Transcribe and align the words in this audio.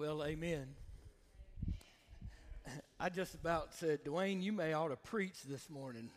Well, 0.00 0.24
amen. 0.24 0.66
I 2.98 3.10
just 3.10 3.34
about 3.34 3.74
said, 3.74 4.02
Dwayne, 4.02 4.42
you 4.42 4.50
may 4.50 4.72
ought 4.72 4.88
to 4.88 4.96
preach 4.96 5.42
this 5.46 5.68
morning. 5.68 6.08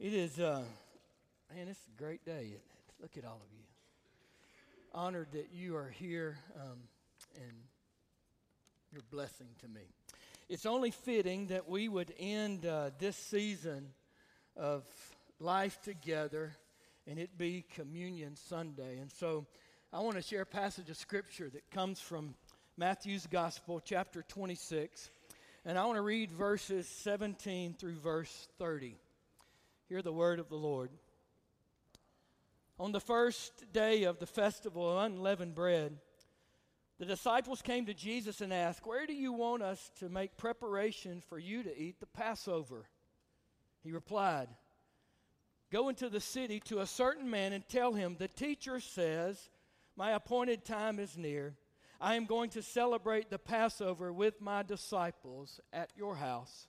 It 0.00 0.14
is, 0.14 0.40
uh, 0.40 0.64
man, 1.54 1.68
it's 1.68 1.78
a 1.96 2.02
great 2.02 2.24
day. 2.24 2.56
Look 3.00 3.16
at 3.16 3.24
all 3.24 3.40
of 3.40 3.52
you. 3.56 3.64
Honored 4.92 5.28
that 5.30 5.50
you 5.54 5.76
are 5.76 5.90
here 5.90 6.38
um, 6.60 6.80
and 7.36 7.52
your 8.92 9.02
blessing 9.12 9.46
to 9.60 9.68
me. 9.68 9.82
It's 10.48 10.66
only 10.66 10.90
fitting 10.90 11.46
that 11.46 11.68
we 11.68 11.88
would 11.88 12.12
end 12.18 12.66
uh, 12.66 12.90
this 12.98 13.16
season 13.16 13.90
of 14.56 14.82
life 15.38 15.80
together 15.84 16.56
and 17.06 17.18
it 17.18 17.36
be 17.36 17.64
Communion 17.74 18.36
Sunday. 18.36 18.98
And 18.98 19.10
so 19.10 19.46
I 19.92 20.00
want 20.00 20.16
to 20.16 20.22
share 20.22 20.42
a 20.42 20.46
passage 20.46 20.90
of 20.90 20.96
Scripture 20.96 21.50
that 21.50 21.70
comes 21.70 22.00
from 22.00 22.34
Matthew's 22.76 23.26
Gospel, 23.26 23.80
chapter 23.84 24.22
26. 24.22 25.10
And 25.64 25.78
I 25.78 25.84
want 25.84 25.96
to 25.96 26.02
read 26.02 26.30
verses 26.30 26.88
17 26.88 27.74
through 27.74 27.96
verse 27.96 28.48
30. 28.58 28.96
Hear 29.88 30.02
the 30.02 30.12
word 30.12 30.38
of 30.38 30.48
the 30.48 30.56
Lord. 30.56 30.90
On 32.78 32.90
the 32.90 33.00
first 33.00 33.72
day 33.72 34.04
of 34.04 34.18
the 34.18 34.26
festival 34.26 34.98
of 34.98 35.04
unleavened 35.04 35.54
bread, 35.54 35.96
the 36.98 37.04
disciples 37.04 37.62
came 37.62 37.86
to 37.86 37.94
Jesus 37.94 38.40
and 38.40 38.52
asked, 38.52 38.86
Where 38.86 39.06
do 39.06 39.12
you 39.12 39.32
want 39.32 39.62
us 39.62 39.90
to 40.00 40.08
make 40.08 40.36
preparation 40.36 41.22
for 41.28 41.38
you 41.38 41.62
to 41.62 41.78
eat 41.78 42.00
the 42.00 42.06
Passover? 42.06 42.86
He 43.82 43.92
replied, 43.92 44.48
Go 45.74 45.88
into 45.88 46.08
the 46.08 46.20
city 46.20 46.60
to 46.66 46.82
a 46.82 46.86
certain 46.86 47.28
man 47.28 47.52
and 47.52 47.68
tell 47.68 47.94
him, 47.94 48.14
The 48.16 48.28
teacher 48.28 48.78
says, 48.78 49.50
My 49.96 50.12
appointed 50.12 50.64
time 50.64 51.00
is 51.00 51.18
near. 51.18 51.56
I 52.00 52.14
am 52.14 52.26
going 52.26 52.50
to 52.50 52.62
celebrate 52.62 53.28
the 53.28 53.40
Passover 53.40 54.12
with 54.12 54.40
my 54.40 54.62
disciples 54.62 55.58
at 55.72 55.90
your 55.96 56.14
house. 56.14 56.68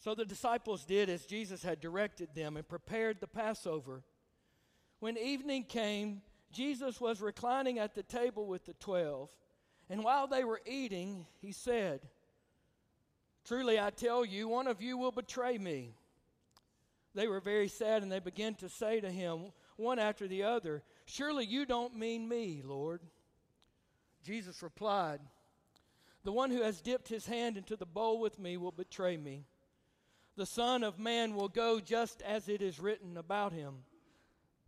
So 0.00 0.14
the 0.14 0.26
disciples 0.26 0.84
did 0.84 1.08
as 1.08 1.24
Jesus 1.24 1.62
had 1.62 1.80
directed 1.80 2.34
them 2.34 2.58
and 2.58 2.68
prepared 2.68 3.20
the 3.20 3.26
Passover. 3.26 4.02
When 5.00 5.16
evening 5.16 5.64
came, 5.64 6.20
Jesus 6.52 7.00
was 7.00 7.22
reclining 7.22 7.78
at 7.78 7.94
the 7.94 8.02
table 8.02 8.46
with 8.46 8.66
the 8.66 8.74
twelve, 8.74 9.30
and 9.88 10.04
while 10.04 10.26
they 10.26 10.44
were 10.44 10.60
eating, 10.66 11.24
he 11.40 11.52
said, 11.52 12.00
Truly 13.46 13.80
I 13.80 13.88
tell 13.88 14.26
you, 14.26 14.46
one 14.46 14.66
of 14.66 14.82
you 14.82 14.98
will 14.98 15.10
betray 15.10 15.56
me. 15.56 15.94
They 17.14 17.26
were 17.26 17.40
very 17.40 17.68
sad, 17.68 18.02
and 18.02 18.12
they 18.12 18.20
began 18.20 18.54
to 18.56 18.68
say 18.68 19.00
to 19.00 19.10
him, 19.10 19.52
one 19.76 19.98
after 19.98 20.26
the 20.26 20.42
other, 20.42 20.82
Surely 21.06 21.46
you 21.46 21.64
don't 21.64 21.96
mean 21.96 22.28
me, 22.28 22.62
Lord. 22.64 23.00
Jesus 24.22 24.62
replied, 24.62 25.20
The 26.24 26.32
one 26.32 26.50
who 26.50 26.62
has 26.62 26.80
dipped 26.80 27.08
his 27.08 27.26
hand 27.26 27.56
into 27.56 27.76
the 27.76 27.86
bowl 27.86 28.20
with 28.20 28.38
me 28.38 28.56
will 28.56 28.72
betray 28.72 29.16
me. 29.16 29.46
The 30.36 30.46
Son 30.46 30.84
of 30.84 30.98
Man 30.98 31.34
will 31.34 31.48
go 31.48 31.80
just 31.80 32.22
as 32.22 32.48
it 32.48 32.60
is 32.60 32.78
written 32.78 33.16
about 33.16 33.52
him. 33.52 33.84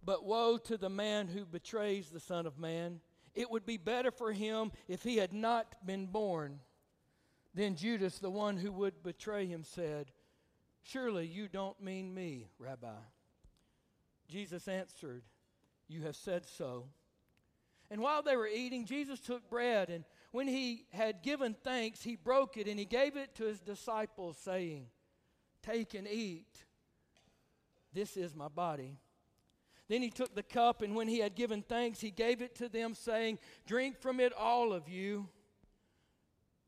But 0.02 0.24
woe 0.24 0.56
to 0.58 0.76
the 0.76 0.88
man 0.88 1.28
who 1.28 1.44
betrays 1.44 2.08
the 2.08 2.20
Son 2.20 2.46
of 2.46 2.58
Man. 2.58 3.00
It 3.34 3.50
would 3.50 3.66
be 3.66 3.76
better 3.76 4.10
for 4.10 4.32
him 4.32 4.72
if 4.88 5.02
he 5.02 5.18
had 5.18 5.32
not 5.32 5.74
been 5.84 6.06
born. 6.06 6.60
Then 7.54 7.76
Judas, 7.76 8.18
the 8.18 8.30
one 8.30 8.56
who 8.56 8.72
would 8.72 9.02
betray 9.02 9.46
him, 9.46 9.62
said, 9.62 10.10
Surely 10.82 11.26
you 11.26 11.48
don't 11.48 11.80
mean 11.80 12.14
me, 12.14 12.48
Rabbi. 12.58 12.88
Jesus 14.28 14.68
answered, 14.68 15.22
You 15.88 16.02
have 16.02 16.16
said 16.16 16.46
so. 16.46 16.86
And 17.90 18.00
while 18.00 18.22
they 18.22 18.36
were 18.36 18.46
eating, 18.46 18.86
Jesus 18.86 19.18
took 19.18 19.48
bread, 19.50 19.90
and 19.90 20.04
when 20.30 20.46
he 20.46 20.84
had 20.92 21.22
given 21.22 21.56
thanks, 21.64 22.02
he 22.02 22.14
broke 22.14 22.56
it 22.56 22.68
and 22.68 22.78
he 22.78 22.84
gave 22.84 23.16
it 23.16 23.34
to 23.34 23.44
his 23.44 23.60
disciples, 23.60 24.38
saying, 24.38 24.86
Take 25.62 25.94
and 25.94 26.06
eat. 26.06 26.64
This 27.92 28.16
is 28.16 28.36
my 28.36 28.48
body. 28.48 28.96
Then 29.88 30.02
he 30.02 30.10
took 30.10 30.36
the 30.36 30.44
cup, 30.44 30.82
and 30.82 30.94
when 30.94 31.08
he 31.08 31.18
had 31.18 31.34
given 31.34 31.62
thanks, 31.62 32.00
he 32.00 32.12
gave 32.12 32.40
it 32.40 32.54
to 32.56 32.68
them, 32.68 32.94
saying, 32.94 33.40
Drink 33.66 33.98
from 33.98 34.20
it, 34.20 34.32
all 34.32 34.72
of 34.72 34.88
you. 34.88 35.28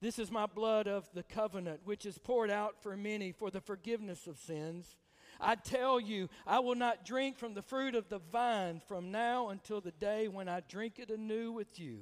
This 0.03 0.19
is 0.19 0.33
my 0.33 0.47
blood 0.47 0.89
of 0.89 1.09
the 1.15 1.23
covenant, 1.23 1.83
which 1.85 2.05
is 2.07 2.19
poured 2.19 2.51
out 2.51 2.83
for 2.83 2.97
many 2.97 3.31
for 3.31 3.53
the 3.53 3.61
forgiveness 3.61 4.27
of 4.27 4.37
sins. 4.37 4.97
I 5.41 5.55
tell 5.55 6.01
you, 6.01 6.29
I 6.45 6.59
will 6.59 6.75
not 6.75 7.05
drink 7.05 7.39
from 7.39 7.55
the 7.55 7.63
fruit 7.63 7.95
of 7.95 8.09
the 8.09 8.19
vine 8.19 8.83
from 8.89 9.13
now 9.13 9.51
until 9.51 9.81
the 9.81 9.93
day 9.93 10.27
when 10.27 10.49
I 10.49 10.59
drink 10.69 10.99
it 10.99 11.11
anew 11.11 11.53
with 11.53 11.79
you 11.79 12.01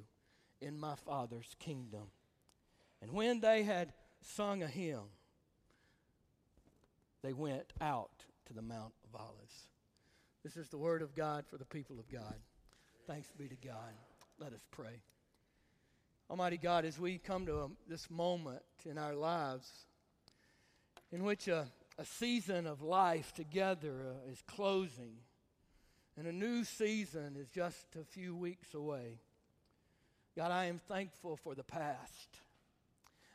in 0.63 0.81
my 0.81 0.95
Father's 0.95 1.55
kingdom. 1.59 2.05
And 3.03 3.13
when 3.13 3.41
they 3.41 3.65
had 3.65 3.93
sung 4.23 4.63
a 4.63 4.67
hymn, 4.67 5.11
they 7.23 7.35
went 7.35 7.75
out 7.83 8.25
to 8.47 8.55
the 8.55 8.63
Mount 8.63 8.95
of 9.05 9.21
Olives. 9.21 9.69
This 10.43 10.57
is 10.57 10.71
the 10.71 10.79
word 10.79 11.03
of 11.03 11.15
God 11.15 11.45
for 11.47 11.59
the 11.59 11.67
people 11.67 12.01
of 12.01 12.11
God. 12.11 12.37
Thanks 13.07 13.29
be 13.37 13.47
to 13.47 13.57
God. 13.57 13.93
Let 14.39 14.55
us 14.55 14.65
pray. 14.71 15.03
Almighty 16.31 16.59
God, 16.59 16.85
as 16.85 16.97
we 16.97 17.19
come 17.19 17.45
to 17.47 17.57
a, 17.57 17.65
um, 17.65 17.77
this 17.89 18.09
moment 18.09 18.63
in 18.89 18.99
our 18.99 19.17
lives 19.17 19.69
in 21.11 21.25
which 21.25 21.49
a, 21.49 21.67
a 21.99 22.05
season 22.05 22.69
of 22.69 22.83
life 22.83 23.35
together 23.35 23.95
uh, 24.07 24.31
is 24.31 24.41
closing 24.47 25.17
and 26.17 26.29
a 26.29 26.33
new 26.33 26.63
season 26.63 27.35
is 27.37 27.49
just 27.49 27.97
a 28.01 28.05
few 28.05 28.37
weeks 28.37 28.75
away, 28.75 29.19
God, 30.37 30.53
I 30.53 30.67
am 30.67 30.79
thankful 30.79 31.37
for 31.37 31.57
the 31.57 31.65
past. 31.65 32.39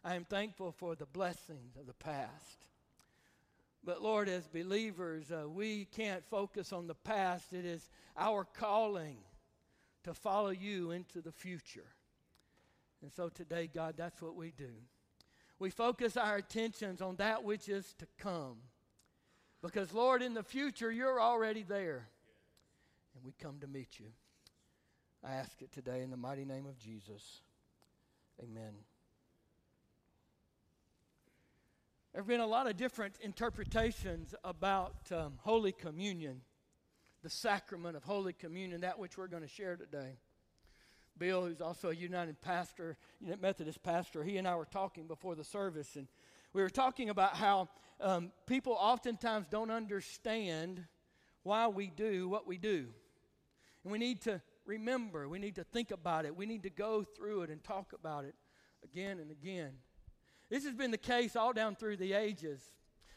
I 0.01 0.15
am 0.15 0.23
thankful 0.23 0.71
for 0.71 0.95
the 0.95 1.05
blessings 1.05 1.75
of 1.77 1.87
the 1.87 1.93
past. 1.93 2.65
But 3.83 4.01
Lord, 4.01 4.29
as 4.29 4.47
believers, 4.47 5.33
uh, 5.33 5.49
we 5.49 5.83
can't 5.83 6.23
focus 6.29 6.71
on 6.71 6.87
the 6.87 6.95
past. 6.95 7.51
It 7.51 7.65
is 7.65 7.89
our 8.15 8.45
calling 8.45 9.17
to 10.05 10.13
follow 10.13 10.51
you 10.51 10.91
into 10.91 11.19
the 11.19 11.33
future. 11.33 11.87
And 13.01 13.11
so 13.13 13.29
today, 13.29 13.69
God, 13.71 13.95
that's 13.97 14.21
what 14.21 14.35
we 14.35 14.51
do. 14.51 14.71
We 15.59 15.69
focus 15.69 16.17
our 16.17 16.37
attentions 16.37 17.01
on 17.01 17.15
that 17.17 17.43
which 17.43 17.69
is 17.69 17.93
to 17.99 18.07
come. 18.17 18.57
Because, 19.61 19.93
Lord, 19.93 20.21
in 20.21 20.33
the 20.33 20.43
future, 20.43 20.91
you're 20.91 21.19
already 21.19 21.63
there. 21.63 22.07
And 23.15 23.23
we 23.23 23.33
come 23.41 23.59
to 23.61 23.67
meet 23.67 23.99
you. 23.99 24.07
I 25.23 25.35
ask 25.35 25.61
it 25.61 25.71
today 25.71 26.01
in 26.01 26.11
the 26.11 26.17
mighty 26.17 26.45
name 26.45 26.65
of 26.65 26.77
Jesus. 26.77 27.41
Amen. 28.43 28.73
There 32.11 32.21
have 32.21 32.27
been 32.27 32.41
a 32.41 32.47
lot 32.47 32.67
of 32.67 32.77
different 32.77 33.17
interpretations 33.21 34.35
about 34.43 35.11
um, 35.11 35.33
Holy 35.41 35.71
Communion, 35.71 36.41
the 37.23 37.29
sacrament 37.29 37.97
of 37.97 38.03
Holy 38.03 38.33
Communion, 38.33 38.81
that 38.81 38.99
which 38.99 39.17
we're 39.17 39.27
going 39.27 39.41
to 39.41 39.49
share 39.49 39.75
today. 39.75 40.17
Bill, 41.17 41.45
who's 41.45 41.61
also 41.61 41.89
a 41.89 41.95
United 41.95 42.41
pastor, 42.41 42.97
Methodist 43.39 43.81
pastor, 43.83 44.23
he 44.23 44.37
and 44.37 44.47
I 44.47 44.55
were 44.55 44.65
talking 44.65 45.07
before 45.07 45.35
the 45.35 45.43
service, 45.43 45.95
and 45.95 46.07
we 46.53 46.61
were 46.61 46.69
talking 46.69 47.09
about 47.09 47.35
how 47.35 47.69
um, 48.01 48.31
people 48.45 48.73
oftentimes 48.73 49.47
don't 49.49 49.71
understand 49.71 50.85
why 51.43 51.67
we 51.67 51.87
do 51.87 52.27
what 52.27 52.47
we 52.47 52.57
do. 52.57 52.87
And 53.83 53.91
we 53.91 53.97
need 53.97 54.21
to 54.21 54.41
remember, 54.65 55.29
we 55.29 55.39
need 55.39 55.55
to 55.55 55.63
think 55.63 55.91
about 55.91 56.25
it, 56.25 56.35
we 56.35 56.45
need 56.45 56.63
to 56.63 56.69
go 56.69 57.03
through 57.03 57.43
it 57.43 57.49
and 57.49 57.63
talk 57.63 57.93
about 57.93 58.25
it 58.25 58.35
again 58.83 59.19
and 59.19 59.31
again. 59.31 59.73
This 60.49 60.65
has 60.65 60.73
been 60.73 60.91
the 60.91 60.97
case 60.97 61.35
all 61.35 61.53
down 61.53 61.75
through 61.75 61.97
the 61.97 62.13
ages. 62.13 62.61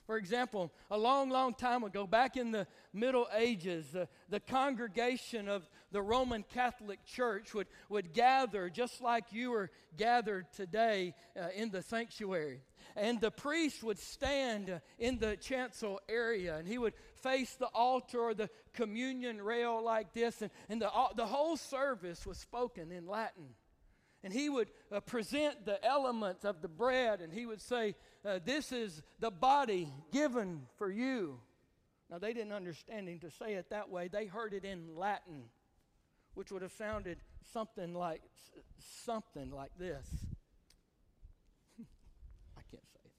For 0.09 0.17
example, 0.17 0.73
a 0.91 0.97
long, 0.97 1.29
long 1.29 1.53
time 1.53 1.85
ago, 1.85 2.07
back 2.07 2.39
in 2.39 2.51
the 2.51 2.67
Middle 2.95 3.29
Ages, 3.37 3.95
uh, 3.95 4.07
the 4.31 4.41
congregation 4.41 5.51
of 5.51 5.69
the 5.93 6.01
Roman 6.01 6.47
Catholic 6.55 7.05
Church 7.05 7.53
would, 7.53 7.67
would 7.91 8.15
gather 8.15 8.71
just 8.71 9.03
like 9.03 9.35
you 9.35 9.53
are 9.53 9.71
gathered 9.99 10.51
today 10.55 11.13
uh, 11.39 11.49
in 11.55 11.71
the 11.71 11.83
sanctuary. 11.83 12.63
And 12.97 13.21
the 13.21 13.31
priest 13.31 13.85
would 13.85 13.99
stand 13.99 14.71
uh, 14.71 14.79
in 14.99 15.19
the 15.19 15.37
chancel 15.37 16.01
area 16.09 16.57
and 16.57 16.67
he 16.67 16.79
would 16.79 16.95
face 17.17 17.57
the 17.57 17.69
altar 17.75 18.19
or 18.19 18.33
the 18.33 18.49
communion 18.73 19.43
rail 19.43 19.85
like 19.85 20.15
this, 20.15 20.41
and, 20.41 20.51
and 20.71 20.81
the, 20.81 20.91
the 21.17 21.27
whole 21.27 21.59
service 21.59 22.25
was 22.25 22.39
spoken 22.39 22.93
in 22.93 23.07
Latin. 23.07 23.51
And 24.25 24.33
he 24.33 24.49
would 24.49 24.69
uh, 24.91 25.01
present 25.01 25.67
the 25.67 25.85
elements 25.85 26.47
of 26.47 26.63
the 26.63 26.69
bread 26.69 27.21
and 27.21 27.31
he 27.31 27.45
would 27.45 27.61
say, 27.61 27.95
uh, 28.25 28.39
This 28.45 28.73
is 28.73 29.03
the 29.21 29.31
body 29.31 29.93
given 30.13 30.63
for 30.77 30.91
you. 30.91 31.41
Now, 32.11 32.19
they 32.19 32.33
didn't 32.33 32.53
understand 32.53 33.09
him 33.09 33.19
to 33.21 33.31
say 33.31 33.55
it 33.55 33.69
that 33.71 33.91
way. 33.91 34.09
They 34.09 34.27
heard 34.27 34.55
it 34.55 34.65
in 34.65 34.97
Latin, 34.97 35.45
which 36.35 36.51
would 36.51 36.63
have 36.63 36.73
sounded 36.73 37.19
something 37.53 37.95
like 37.95 38.23
something 39.05 39.51
like 39.51 39.73
this. 39.79 40.07
I 42.57 42.63
can't 42.71 42.83
say 42.93 43.01
it. 43.05 43.13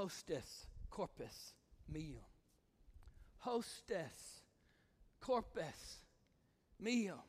Hostis 0.00 0.66
corpus 0.90 1.52
meum. 1.92 2.24
Hostes 3.44 4.42
corpus 5.20 5.98
meal. 6.80 7.24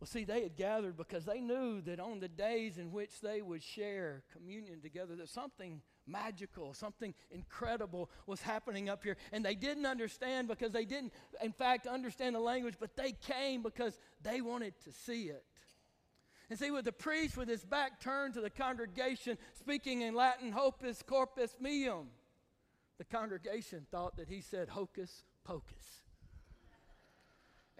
Well, 0.00 0.08
see, 0.08 0.24
they 0.24 0.42
had 0.42 0.56
gathered 0.56 0.96
because 0.96 1.26
they 1.26 1.40
knew 1.40 1.82
that 1.82 2.00
on 2.00 2.20
the 2.20 2.28
days 2.28 2.78
in 2.78 2.90
which 2.90 3.20
they 3.20 3.42
would 3.42 3.62
share 3.62 4.22
communion 4.32 4.80
together, 4.80 5.14
that 5.16 5.28
something 5.28 5.82
magical, 6.06 6.72
something 6.72 7.14
incredible 7.30 8.08
was 8.26 8.40
happening 8.40 8.88
up 8.88 9.04
here. 9.04 9.18
And 9.30 9.44
they 9.44 9.54
didn't 9.54 9.84
understand 9.84 10.48
because 10.48 10.72
they 10.72 10.86
didn't, 10.86 11.12
in 11.42 11.52
fact, 11.52 11.86
understand 11.86 12.34
the 12.34 12.40
language, 12.40 12.76
but 12.80 12.96
they 12.96 13.12
came 13.12 13.62
because 13.62 13.98
they 14.22 14.40
wanted 14.40 14.72
to 14.84 14.92
see 14.92 15.24
it. 15.24 15.44
And 16.48 16.58
see, 16.58 16.70
with 16.70 16.86
the 16.86 16.92
priest 16.92 17.36
with 17.36 17.48
his 17.48 17.64
back 17.64 18.00
turned 18.00 18.34
to 18.34 18.40
the 18.40 18.50
congregation, 18.50 19.36
speaking 19.52 20.00
in 20.00 20.14
Latin, 20.14 20.50
hocus 20.50 21.02
corpus 21.06 21.54
meum, 21.60 22.08
the 22.96 23.04
congregation 23.04 23.86
thought 23.90 24.16
that 24.16 24.28
he 24.28 24.40
said 24.40 24.70
hocus 24.70 25.24
pocus. 25.44 26.00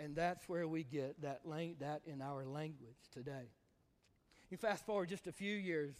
And 0.02 0.16
that's 0.16 0.48
where 0.48 0.66
we 0.66 0.82
get 0.82 1.20
that, 1.20 1.40
lang- 1.44 1.76
that 1.80 2.02
in 2.06 2.22
our 2.22 2.46
language 2.46 2.96
today. 3.12 3.50
You 4.48 4.56
fast 4.56 4.84
forward 4.86 5.10
just 5.10 5.26
a 5.26 5.32
few 5.32 5.54
years, 5.54 5.94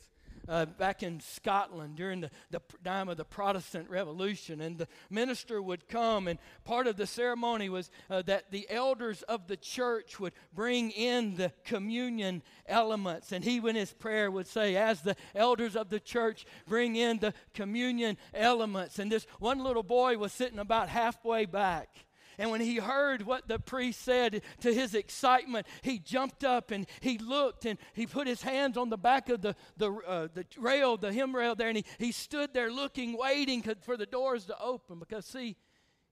uh, 0.49 0.64
back 0.64 1.02
in 1.02 1.20
Scotland 1.20 1.97
during 1.97 2.23
the, 2.23 2.31
the 2.50 2.61
time 2.82 3.08
of 3.08 3.17
the 3.17 3.25
Protestant 3.25 3.91
Revolution. 3.91 4.61
And 4.62 4.79
the 4.79 4.88
minister 5.11 5.61
would 5.61 5.87
come, 5.87 6.26
and 6.26 6.38
part 6.64 6.87
of 6.87 6.97
the 6.97 7.06
ceremony 7.06 7.69
was 7.69 7.91
uh, 8.08 8.23
that 8.23 8.50
the 8.50 8.67
elders 8.70 9.23
of 9.23 9.47
the 9.47 9.56
church 9.56 10.19
would 10.19 10.32
bring 10.55 10.91
in 10.93 11.37
the 11.37 11.52
communion 11.64 12.43
elements. 12.67 13.32
And 13.32 13.44
he, 13.44 13.58
in 13.58 13.76
his 13.76 13.93
prayer, 13.93 14.31
would 14.31 14.47
say, 14.47 14.76
As 14.76 15.02
the 15.02 15.14
elders 15.35 15.76
of 15.76 15.91
the 15.91 16.00
church 16.00 16.47
bring 16.67 16.97
in 16.97 17.19
the 17.19 17.35
communion 17.55 18.17
elements. 18.32 18.99
And 18.99 19.12
this 19.12 19.26
one 19.38 19.62
little 19.62 19.85
boy 19.85 20.17
was 20.17 20.32
sitting 20.32 20.58
about 20.58 20.88
halfway 20.88 21.44
back. 21.44 22.06
And 22.41 22.51
when 22.51 22.63
he 22.63 22.77
heard 22.77 23.21
what 23.21 23.49
the 23.49 23.59
priest 23.59 24.01
said, 24.01 24.41
to 24.63 24.73
his 24.73 24.95
excitement, 24.95 25.67
he 25.83 25.99
jumped 25.99 26.43
up 26.43 26.71
and 26.71 26.87
he 27.01 27.19
looked 27.19 27.67
and 27.67 27.79
he 27.93 28.07
put 28.07 28.27
his 28.27 28.41
hands 28.41 28.79
on 28.79 28.89
the 28.89 28.97
back 28.97 29.29
of 29.29 29.43
the, 29.43 29.55
the, 29.77 29.93
uh, 29.93 30.29
the 30.33 30.47
rail, 30.57 30.97
the 30.97 31.13
hem 31.13 31.37
rail 31.37 31.55
there, 31.55 31.69
and 31.69 31.77
he, 31.77 31.85
he 31.99 32.13
stood 32.13 32.55
there 32.55 32.73
looking, 32.73 33.15
waiting 33.19 33.63
for 33.83 33.99
the 33.99 34.07
doors 34.07 34.47
to 34.47 34.59
open. 34.59 34.99
Because, 34.99 35.27
see, 35.27 35.55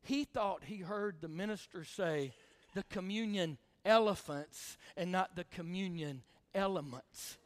he 0.02 0.24
thought 0.24 0.64
he 0.64 0.80
heard 0.80 1.22
the 1.22 1.28
minister 1.28 1.82
say 1.82 2.34
the 2.74 2.82
communion 2.82 3.56
elephants 3.86 4.76
and 4.98 5.10
not 5.10 5.34
the 5.34 5.44
communion 5.44 6.20
elements. 6.54 7.38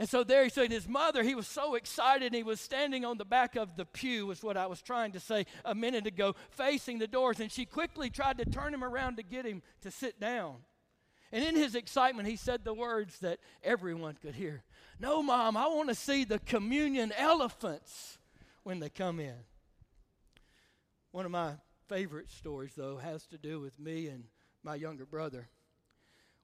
And 0.00 0.08
so 0.08 0.24
there 0.24 0.44
he 0.44 0.48
said 0.48 0.70
his 0.70 0.88
mother, 0.88 1.22
he 1.22 1.34
was 1.34 1.46
so 1.46 1.74
excited, 1.74 2.32
he 2.32 2.42
was 2.42 2.58
standing 2.58 3.04
on 3.04 3.18
the 3.18 3.24
back 3.26 3.54
of 3.54 3.76
the 3.76 3.84
pew, 3.84 4.28
was 4.28 4.42
what 4.42 4.56
I 4.56 4.66
was 4.66 4.80
trying 4.80 5.12
to 5.12 5.20
say 5.20 5.44
a 5.62 5.74
minute 5.74 6.06
ago, 6.06 6.34
facing 6.48 6.98
the 6.98 7.06
doors. 7.06 7.38
And 7.38 7.52
she 7.52 7.66
quickly 7.66 8.08
tried 8.08 8.38
to 8.38 8.46
turn 8.46 8.72
him 8.72 8.82
around 8.82 9.16
to 9.18 9.22
get 9.22 9.44
him 9.44 9.60
to 9.82 9.90
sit 9.90 10.18
down. 10.18 10.56
And 11.30 11.44
in 11.44 11.54
his 11.54 11.74
excitement, 11.74 12.26
he 12.26 12.36
said 12.36 12.64
the 12.64 12.72
words 12.72 13.18
that 13.18 13.40
everyone 13.62 14.16
could 14.22 14.34
hear 14.34 14.62
No, 14.98 15.22
mom, 15.22 15.58
I 15.58 15.66
want 15.66 15.90
to 15.90 15.94
see 15.94 16.24
the 16.24 16.38
communion 16.38 17.12
elephants 17.14 18.16
when 18.62 18.80
they 18.80 18.88
come 18.88 19.20
in. 19.20 19.36
One 21.10 21.26
of 21.26 21.30
my 21.30 21.56
favorite 21.90 22.30
stories, 22.30 22.72
though, 22.74 22.96
has 22.96 23.26
to 23.26 23.36
do 23.36 23.60
with 23.60 23.78
me 23.78 24.06
and 24.06 24.24
my 24.62 24.76
younger 24.76 25.04
brother. 25.04 25.50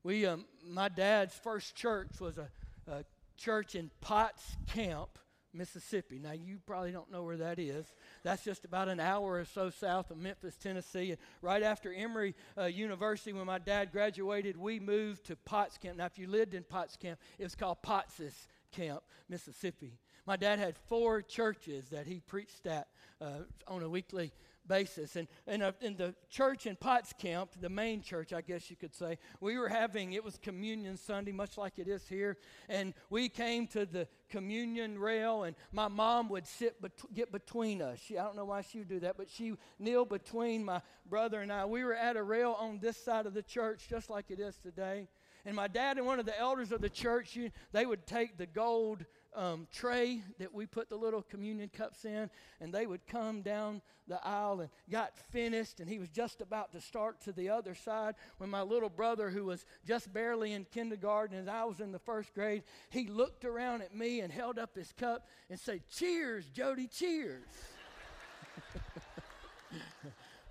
We, 0.02 0.26
um, 0.26 0.44
my 0.68 0.90
dad's 0.90 1.34
first 1.34 1.74
church 1.74 2.20
was 2.20 2.36
a, 2.36 2.50
a 2.86 3.02
church 3.36 3.74
in 3.74 3.90
Potts 4.00 4.56
Camp, 4.66 5.18
Mississippi. 5.52 6.18
Now, 6.18 6.32
you 6.32 6.58
probably 6.66 6.92
don't 6.92 7.10
know 7.10 7.22
where 7.22 7.36
that 7.38 7.58
is. 7.58 7.86
That's 8.22 8.44
just 8.44 8.64
about 8.64 8.88
an 8.88 9.00
hour 9.00 9.40
or 9.40 9.44
so 9.44 9.70
south 9.70 10.10
of 10.10 10.18
Memphis, 10.18 10.56
Tennessee. 10.56 11.10
And 11.10 11.18
right 11.42 11.62
after 11.62 11.92
Emory 11.92 12.34
uh, 12.58 12.64
University, 12.64 13.32
when 13.32 13.46
my 13.46 13.58
dad 13.58 13.92
graduated, 13.92 14.56
we 14.56 14.80
moved 14.80 15.26
to 15.26 15.36
Potts 15.36 15.78
Camp. 15.78 15.98
Now, 15.98 16.06
if 16.06 16.18
you 16.18 16.26
lived 16.26 16.54
in 16.54 16.62
Potts 16.62 16.96
Camp, 16.96 17.18
it 17.38 17.44
was 17.44 17.54
called 17.54 17.82
Potts's 17.82 18.48
Camp, 18.72 19.02
Mississippi. 19.28 19.98
My 20.26 20.36
dad 20.36 20.58
had 20.58 20.76
four 20.88 21.22
churches 21.22 21.88
that 21.90 22.06
he 22.06 22.20
preached 22.20 22.66
at 22.66 22.88
uh, 23.20 23.44
on 23.68 23.82
a 23.82 23.88
weekly 23.88 24.32
basis. 24.68 25.16
And, 25.16 25.28
and 25.46 25.62
uh, 25.62 25.72
in 25.80 25.96
the 25.96 26.14
church 26.30 26.66
in 26.66 26.76
Potts 26.76 27.12
Camp, 27.12 27.50
the 27.60 27.68
main 27.68 28.02
church, 28.02 28.32
I 28.32 28.40
guess 28.40 28.70
you 28.70 28.76
could 28.76 28.94
say, 28.94 29.18
we 29.40 29.58
were 29.58 29.68
having, 29.68 30.12
it 30.12 30.24
was 30.24 30.38
Communion 30.38 30.96
Sunday, 30.96 31.32
much 31.32 31.58
like 31.58 31.78
it 31.78 31.88
is 31.88 32.06
here. 32.08 32.36
And 32.68 32.94
we 33.10 33.28
came 33.28 33.66
to 33.68 33.86
the 33.86 34.08
communion 34.28 34.98
rail, 34.98 35.44
and 35.44 35.56
my 35.72 35.88
mom 35.88 36.28
would 36.28 36.46
sit, 36.46 36.80
bet- 36.80 37.14
get 37.14 37.32
between 37.32 37.82
us. 37.82 37.98
She, 37.98 38.18
I 38.18 38.24
don't 38.24 38.36
know 38.36 38.44
why 38.44 38.62
she 38.62 38.78
would 38.78 38.88
do 38.88 39.00
that, 39.00 39.16
but 39.16 39.28
she 39.30 39.54
kneeled 39.78 40.08
between 40.08 40.64
my 40.64 40.82
brother 41.08 41.40
and 41.40 41.52
I. 41.52 41.64
We 41.64 41.84
were 41.84 41.94
at 41.94 42.16
a 42.16 42.22
rail 42.22 42.56
on 42.58 42.78
this 42.80 42.96
side 42.96 43.26
of 43.26 43.34
the 43.34 43.42
church, 43.42 43.86
just 43.88 44.10
like 44.10 44.30
it 44.30 44.40
is 44.40 44.56
today. 44.58 45.08
And 45.44 45.54
my 45.54 45.68
dad 45.68 45.96
and 45.96 46.06
one 46.06 46.18
of 46.18 46.26
the 46.26 46.38
elders 46.38 46.72
of 46.72 46.80
the 46.80 46.90
church, 46.90 47.36
you, 47.36 47.50
they 47.70 47.86
would 47.86 48.04
take 48.04 48.36
the 48.36 48.46
gold 48.46 49.04
um, 49.36 49.68
tray 49.72 50.22
that 50.38 50.52
we 50.52 50.66
put 50.66 50.88
the 50.88 50.96
little 50.96 51.22
communion 51.22 51.68
cups 51.68 52.04
in, 52.04 52.30
and 52.60 52.72
they 52.72 52.86
would 52.86 53.06
come 53.06 53.42
down 53.42 53.82
the 54.08 54.24
aisle 54.24 54.60
and 54.60 54.70
got 54.90 55.16
finished, 55.30 55.80
and 55.80 55.88
he 55.88 55.98
was 55.98 56.08
just 56.08 56.40
about 56.40 56.72
to 56.72 56.80
start 56.80 57.20
to 57.22 57.32
the 57.32 57.50
other 57.50 57.74
side 57.74 58.14
when 58.38 58.48
my 58.48 58.62
little 58.62 58.88
brother, 58.88 59.30
who 59.30 59.44
was 59.44 59.66
just 59.86 60.12
barely 60.12 60.52
in 60.52 60.64
kindergarten 60.64 61.36
and 61.36 61.50
I 61.50 61.64
was 61.64 61.80
in 61.80 61.92
the 61.92 61.98
first 61.98 62.32
grade, 62.34 62.62
he 62.90 63.08
looked 63.08 63.44
around 63.44 63.82
at 63.82 63.94
me 63.94 64.20
and 64.20 64.32
held 64.32 64.58
up 64.58 64.76
his 64.76 64.92
cup 64.92 65.26
and 65.50 65.58
said, 65.58 65.82
Cheers, 65.90 66.46
Jody, 66.46 66.86
cheers. 66.86 67.44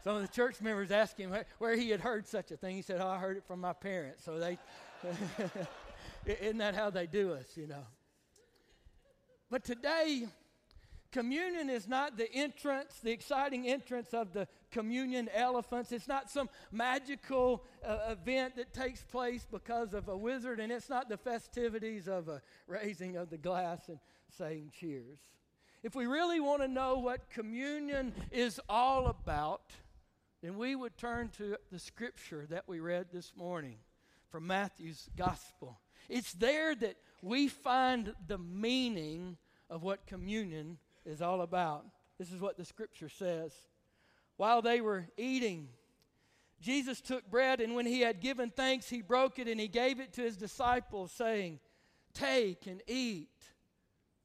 Some 0.03 0.17
of 0.17 0.21
the 0.21 0.27
church 0.27 0.61
members 0.61 0.91
asked 0.91 1.17
him 1.17 1.35
where 1.57 1.75
he 1.75 1.89
had 1.89 1.99
heard 1.99 2.27
such 2.27 2.51
a 2.51 2.57
thing. 2.57 2.75
He 2.75 2.83
said, 2.83 3.01
Oh, 3.01 3.07
I 3.07 3.17
heard 3.17 3.37
it 3.37 3.43
from 3.47 3.61
my 3.61 3.73
parents. 3.73 4.23
So 4.23 4.37
they, 4.37 4.59
isn't 6.27 6.59
that 6.59 6.75
how 6.75 6.91
they 6.91 7.07
do 7.07 7.33
us, 7.33 7.47
you 7.55 7.65
know? 7.65 7.83
But 9.49 9.63
today, 9.63 10.27
communion 11.11 11.69
is 11.69 11.87
not 11.87 12.17
the 12.17 12.31
entrance, 12.33 12.99
the 13.01 13.11
exciting 13.11 13.67
entrance 13.67 14.13
of 14.13 14.33
the 14.33 14.47
communion 14.71 15.29
elephants. 15.33 15.91
It's 15.91 16.07
not 16.07 16.29
some 16.29 16.49
magical 16.71 17.63
uh, 17.85 17.99
event 18.09 18.55
that 18.57 18.73
takes 18.73 19.01
place 19.03 19.45
because 19.49 19.93
of 19.93 20.09
a 20.09 20.17
wizard, 20.17 20.59
and 20.59 20.71
it's 20.71 20.89
not 20.89 21.07
the 21.07 21.17
festivities 21.17 22.07
of 22.07 22.27
a 22.27 22.41
raising 22.67 23.15
of 23.15 23.29
the 23.29 23.37
glass 23.37 23.87
and 23.87 23.99
saying 24.37 24.71
cheers. 24.77 25.19
If 25.83 25.95
we 25.95 26.07
really 26.07 26.39
want 26.39 26.63
to 26.63 26.67
know 26.67 26.97
what 26.97 27.29
communion 27.29 28.13
is 28.31 28.59
all 28.67 29.07
about, 29.07 29.71
then 30.41 30.57
we 30.57 30.75
would 30.75 30.97
turn 30.97 31.29
to 31.37 31.57
the 31.71 31.79
scripture 31.79 32.45
that 32.49 32.63
we 32.67 32.79
read 32.79 33.07
this 33.13 33.31
morning 33.37 33.77
from 34.29 34.47
Matthew's 34.47 35.09
gospel. 35.15 35.79
It's 36.09 36.33
there 36.33 36.75
that 36.75 36.97
we 37.25 37.47
find 37.47 38.13
the 38.27 38.37
meaning 38.37 39.35
of 39.67 39.81
what 39.81 40.05
communion 40.05 40.77
is 41.07 41.23
all 41.23 41.41
about. 41.41 41.83
This 42.19 42.31
is 42.31 42.39
what 42.39 42.55
the 42.55 42.63
scripture 42.63 43.09
says. 43.09 43.51
While 44.37 44.61
they 44.61 44.79
were 44.79 45.07
eating, 45.17 45.69
Jesus 46.61 47.01
took 47.01 47.29
bread, 47.31 47.61
and 47.61 47.73
when 47.73 47.87
he 47.87 48.01
had 48.01 48.21
given 48.21 48.51
thanks, 48.51 48.87
he 48.87 49.01
broke 49.01 49.39
it 49.39 49.47
and 49.47 49.59
he 49.59 49.67
gave 49.67 49.99
it 49.99 50.13
to 50.13 50.21
his 50.21 50.37
disciples, 50.37 51.11
saying, 51.11 51.59
Take 52.13 52.67
and 52.67 52.83
eat. 52.87 53.29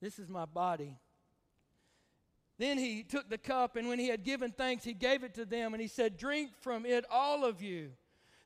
This 0.03 0.19
is 0.19 0.29
my 0.29 0.45
body. 0.45 0.99
Then 2.59 2.77
he 2.77 3.03
took 3.03 3.31
the 3.31 3.39
cup, 3.39 3.77
and 3.77 3.89
when 3.89 3.99
he 3.99 4.09
had 4.09 4.25
given 4.25 4.53
thanks, 4.53 4.85
he 4.85 4.93
gave 4.93 5.25
it 5.25 5.33
to 5.37 5.47
them, 5.47 5.73
and 5.73 5.81
he 5.81 5.89
said, 5.89 6.19
Drink 6.19 6.51
from 6.61 6.85
it, 6.85 7.07
all 7.11 7.47
of 7.47 7.63
you. 7.63 7.93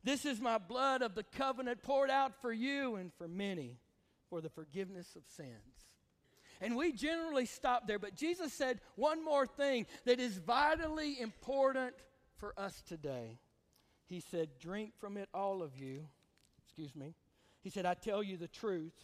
This 0.04 0.24
is 0.24 0.40
my 0.40 0.58
blood 0.58 1.02
of 1.02 1.16
the 1.16 1.24
covenant 1.24 1.82
poured 1.82 2.10
out 2.10 2.40
for 2.40 2.52
you 2.52 2.94
and 2.94 3.12
for 3.14 3.26
many 3.26 3.78
for 4.28 4.40
the 4.40 4.48
forgiveness 4.48 5.16
of 5.16 5.22
sins. 5.26 5.88
And 6.60 6.76
we 6.76 6.92
generally 6.92 7.46
stop 7.46 7.86
there, 7.86 7.98
but 7.98 8.14
Jesus 8.14 8.52
said 8.52 8.80
one 8.96 9.24
more 9.24 9.46
thing 9.46 9.86
that 10.04 10.20
is 10.20 10.38
vitally 10.38 11.20
important 11.20 11.94
for 12.36 12.58
us 12.58 12.82
today. 12.86 13.38
He 14.06 14.20
said, 14.20 14.50
Drink 14.60 14.92
from 14.98 15.16
it, 15.16 15.28
all 15.34 15.62
of 15.62 15.76
you. 15.76 16.06
Excuse 16.64 16.94
me. 16.94 17.14
He 17.60 17.70
said, 17.70 17.86
I 17.86 17.94
tell 17.94 18.22
you 18.22 18.36
the 18.36 18.48
truth. 18.48 18.94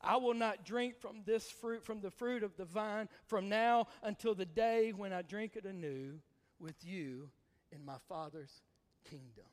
I 0.00 0.16
will 0.16 0.34
not 0.34 0.64
drink 0.64 1.00
from 1.00 1.22
this 1.24 1.50
fruit, 1.50 1.84
from 1.84 2.00
the 2.00 2.10
fruit 2.10 2.42
of 2.42 2.56
the 2.56 2.64
vine, 2.64 3.08
from 3.26 3.48
now 3.48 3.86
until 4.02 4.34
the 4.34 4.44
day 4.44 4.92
when 4.94 5.12
I 5.12 5.22
drink 5.22 5.56
it 5.56 5.64
anew 5.64 6.18
with 6.58 6.76
you 6.84 7.30
in 7.70 7.84
my 7.84 7.96
Father's 8.08 8.62
kingdom. 9.08 9.44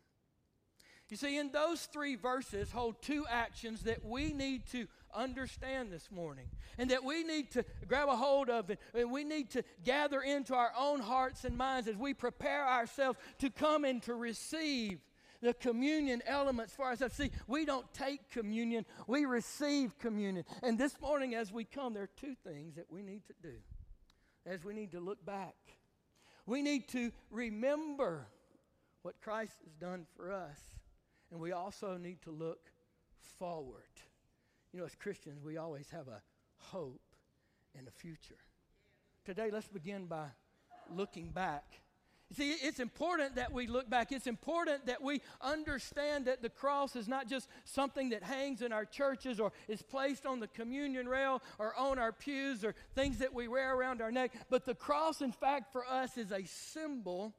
You 1.10 1.18
see, 1.18 1.38
in 1.38 1.52
those 1.52 1.86
three 1.86 2.16
verses 2.16 2.72
hold 2.72 3.02
two 3.02 3.26
actions 3.30 3.82
that 3.84 4.06
we 4.06 4.32
need 4.32 4.68
to 4.72 4.88
understand 5.14 5.92
this 5.92 6.10
morning 6.12 6.48
and 6.78 6.92
that 6.92 7.04
we 7.04 7.24
need 7.24 7.52
to 7.52 7.66
grab 7.88 8.10
a 8.10 8.16
hold 8.16 8.50
of 8.50 8.70
it 8.70 8.80
and 8.94 9.12
we 9.12 9.24
need 9.24 9.50
to 9.52 9.64
gather 9.84 10.22
into 10.22 10.56
our 10.56 10.72
own 10.78 11.00
hearts 11.00 11.44
and 11.46 11.58
minds 11.58 11.88
as 11.88 11.96
we 11.96 12.14
prepare 12.14 12.68
ourselves 12.68 13.18
to 13.40 13.50
come 13.50 13.86
and 13.86 14.02
to 14.04 14.14
receive 14.14 15.00
the 15.42 15.54
communion 15.54 16.22
elements 16.26 16.74
for 16.74 16.86
ourselves. 16.86 17.16
See, 17.16 17.32
we 17.48 17.66
don't 17.66 17.92
take 17.94 18.30
communion, 18.30 18.86
we 19.08 19.26
receive 19.26 19.98
communion. 19.98 20.46
And 20.64 20.78
this 20.78 21.00
morning, 21.00 21.36
as 21.36 21.52
we 21.52 21.64
come, 21.64 21.94
there 21.94 22.04
are 22.04 22.10
two 22.20 22.36
things 22.44 22.76
that 22.76 22.86
we 22.90 23.02
need 23.02 23.26
to 23.28 23.34
do. 23.42 23.56
As 24.46 24.64
we 24.64 24.74
need 24.74 24.92
to 24.92 25.00
look 25.00 25.26
back, 25.26 25.56
we 26.46 26.62
need 26.62 26.88
to 26.90 27.12
remember 27.30 28.28
what 29.04 29.22
Christ 29.22 29.58
has 29.64 29.74
done 29.76 30.06
for 30.16 30.32
us, 30.32 30.60
and 31.32 31.40
we 31.40 31.52
also 31.52 31.98
need 31.98 32.22
to 32.24 32.32
look 32.32 32.72
forward. 33.38 33.84
You 34.72 34.80
know, 34.80 34.86
as 34.86 34.96
Christians, 34.96 35.44
we 35.44 35.58
always 35.58 35.90
have 35.92 36.08
a 36.08 36.22
hope 36.58 37.02
and 37.78 37.88
a 37.88 37.92
future. 37.92 38.38
Today, 39.26 39.50
let's 39.52 39.68
begin 39.68 40.06
by 40.06 40.28
looking 40.94 41.32
back. 41.32 41.66
See, 42.32 42.52
it's 42.52 42.80
important 42.80 43.36
that 43.36 43.52
we 43.52 43.66
look 43.66 43.90
back. 43.90 44.12
It's 44.12 44.28
important 44.28 44.86
that 44.86 45.02
we 45.02 45.22
understand 45.42 46.26
that 46.26 46.44
the 46.44 46.50
cross 46.50 46.96
is 46.96 47.08
not 47.08 47.28
just 47.28 47.50
something 47.66 48.10
that 48.10 48.22
hangs 48.22 48.62
in 48.62 48.72
our 48.72 48.86
churches 48.86 49.40
or 49.40 49.52
is 49.68 49.82
placed 49.82 50.28
on 50.28 50.40
the 50.40 50.48
communion 50.48 51.08
rail 51.08 51.42
or 51.58 51.76
on 51.76 51.98
our 51.98 52.12
pews 52.12 52.64
or 52.64 52.76
things 52.94 53.18
that 53.18 53.34
we 53.34 53.48
wear 53.48 53.76
around 53.76 54.00
our 54.00 54.12
neck. 54.12 54.32
But 54.52 54.66
the 54.66 54.76
cross, 54.76 55.22
in 55.22 55.32
fact, 55.32 55.72
for 55.72 55.84
us 55.88 56.18
is 56.18 56.32
a 56.32 56.46
symbol 56.46 57.34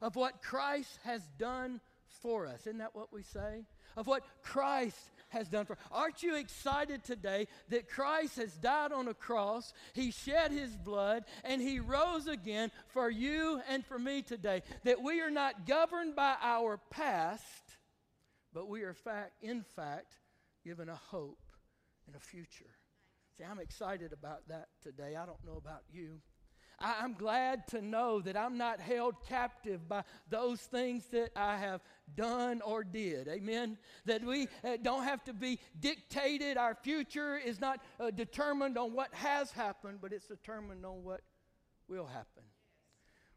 of 0.00 0.16
what 0.16 0.42
Christ 0.42 0.98
has 1.04 1.22
done 1.38 1.80
for 2.22 2.46
us. 2.46 2.60
Isn't 2.60 2.78
that 2.78 2.94
what 2.94 3.12
we 3.12 3.22
say? 3.22 3.66
Of 3.96 4.06
what 4.06 4.22
Christ 4.42 5.10
has 5.30 5.48
done 5.48 5.66
for. 5.66 5.74
us. 5.74 5.78
Aren't 5.90 6.22
you 6.22 6.36
excited 6.36 7.04
today 7.04 7.48
that 7.70 7.88
Christ 7.88 8.36
has 8.36 8.52
died 8.54 8.92
on 8.92 9.08
a 9.08 9.14
cross, 9.14 9.72
he 9.92 10.10
shed 10.10 10.52
his 10.52 10.76
blood, 10.76 11.24
and 11.44 11.60
he 11.60 11.80
rose 11.80 12.26
again 12.26 12.70
for 12.88 13.10
you 13.10 13.60
and 13.68 13.84
for 13.84 13.98
me 13.98 14.22
today? 14.22 14.62
That 14.84 15.02
we 15.02 15.20
are 15.20 15.30
not 15.30 15.66
governed 15.66 16.14
by 16.14 16.36
our 16.40 16.78
past, 16.90 17.42
but 18.54 18.68
we 18.68 18.82
are 18.82 18.94
fact, 18.94 19.32
in 19.42 19.62
fact 19.62 20.14
given 20.64 20.88
a 20.88 21.00
hope 21.10 21.38
and 22.06 22.16
a 22.16 22.20
future. 22.20 22.70
See, 23.36 23.44
I'm 23.44 23.58
excited 23.58 24.12
about 24.12 24.48
that 24.48 24.68
today. 24.82 25.16
I 25.16 25.26
don't 25.26 25.44
know 25.44 25.56
about 25.56 25.82
you. 25.90 26.20
I, 26.82 27.04
am 27.04 27.14
glad 27.14 27.66
to 27.68 27.80
know 27.80 28.20
that 28.20 28.36
I'm 28.36 28.58
not 28.58 28.80
held 28.80 29.14
captive 29.28 29.88
by 29.88 30.02
those 30.28 30.60
things 30.60 31.06
that 31.12 31.30
I 31.36 31.56
have 31.56 31.80
done 32.16 32.60
or 32.62 32.84
did. 32.84 33.28
Amen. 33.28 33.78
That 34.04 34.24
we 34.24 34.48
uh, 34.64 34.76
don't 34.82 35.04
have 35.04 35.22
to 35.24 35.32
be 35.32 35.60
dictated. 35.78 36.56
Our 36.56 36.74
future 36.74 37.36
is 37.36 37.60
not 37.60 37.80
uh, 38.00 38.10
determined 38.10 38.76
on 38.76 38.92
what 38.92 39.14
has 39.14 39.52
happened, 39.52 39.98
but 40.02 40.12
it's 40.12 40.26
determined 40.26 40.84
on 40.84 41.04
what 41.04 41.20
will 41.88 42.06
happen. 42.06 42.42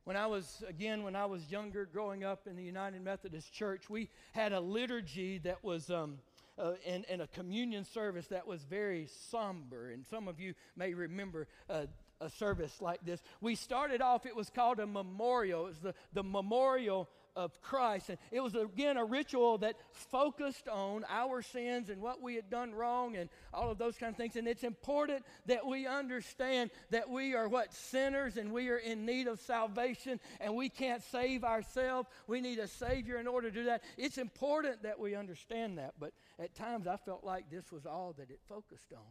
When 0.06 0.16
I 0.16 0.28
was, 0.28 0.64
again, 0.68 1.04
when 1.04 1.16
I 1.16 1.26
was 1.26 1.52
younger, 1.52 1.86
growing 1.86 2.24
up 2.24 2.48
in 2.48 2.56
the 2.56 2.64
United 2.64 3.02
Methodist 3.02 3.52
Church, 3.52 3.90
we 3.90 4.10
had 4.34 4.54
a 4.54 4.60
liturgy 4.60 5.40
that 5.40 5.64
was. 5.64 5.90
Um, 5.90 6.20
uh, 6.58 6.72
and, 6.88 7.04
and, 7.10 7.22
a 7.22 7.28
communion 7.28 7.84
service 7.84 8.28
that 8.28 8.48
was 8.48 8.64
very 8.64 9.10
somber. 9.30 9.92
And 9.92 10.06
some 10.06 10.30
of 10.30 10.40
you 10.40 10.54
may 10.78 10.94
remember 10.94 11.50
uh, 11.70 11.88
a 12.22 12.30
service 12.30 12.82
like 12.82 13.06
this. 13.06 13.22
We 13.42 13.56
started 13.56 14.02
off, 14.02 14.26
it 14.26 14.36
was 14.36 14.50
called 14.50 14.80
a 14.80 14.88
memorial. 14.88 15.66
It 15.66 15.70
was 15.70 15.80
the, 15.80 15.94
the 16.14 16.24
memorial 16.24 17.10
of 17.36 17.62
Christ. 17.62 18.10
And 18.10 18.18
it 18.32 18.40
was, 18.40 18.56
again, 18.56 18.98
a 18.98 19.04
ritual 19.04 19.58
that 19.60 19.76
focused 19.92 20.68
on 20.68 21.06
our 21.10 21.42
sins 21.42 21.90
and 21.90 22.02
what 22.02 22.22
we 22.22 22.36
had 22.36 22.50
done 22.50 22.74
wrong 22.74 23.18
and 23.18 23.30
all 23.54 23.70
of 23.72 23.78
those 23.78 23.98
kind 23.98 24.12
of 24.12 24.18
things. 24.18 24.36
And 24.36 24.48
it's 24.48 24.64
important 24.64 25.26
that 25.48 25.66
we 25.66 25.86
understand 25.86 26.72
that 26.92 27.10
we 27.10 27.36
are 27.36 27.50
what? 27.50 27.74
Sinners 27.74 28.38
and 28.38 28.52
we 28.52 28.70
are 28.70 28.78
in 28.78 29.06
need 29.06 29.28
of 29.28 29.42
salvation 29.42 30.20
and 30.40 30.56
we 30.56 30.70
can't 30.70 31.04
save 31.04 31.44
ourselves. 31.44 32.08
We 32.28 32.40
need 32.40 32.60
a 32.60 32.68
Savior 32.68 33.18
in 33.18 33.28
order 33.28 33.50
to 33.50 33.56
do 33.56 33.66
that. 33.66 33.84
It's 33.98 34.18
important 34.18 34.84
that 34.84 35.00
we 35.00 35.16
understand 35.16 35.78
that. 35.78 35.96
But 36.00 36.14
at 36.40 36.56
times 36.56 36.88
I 36.88 36.98
felt 36.98 37.24
like 37.24 37.50
this 37.50 37.72
was 37.72 37.86
all 37.86 38.14
that 38.18 38.30
it 38.30 38.40
focused 38.48 38.94
on 38.94 39.04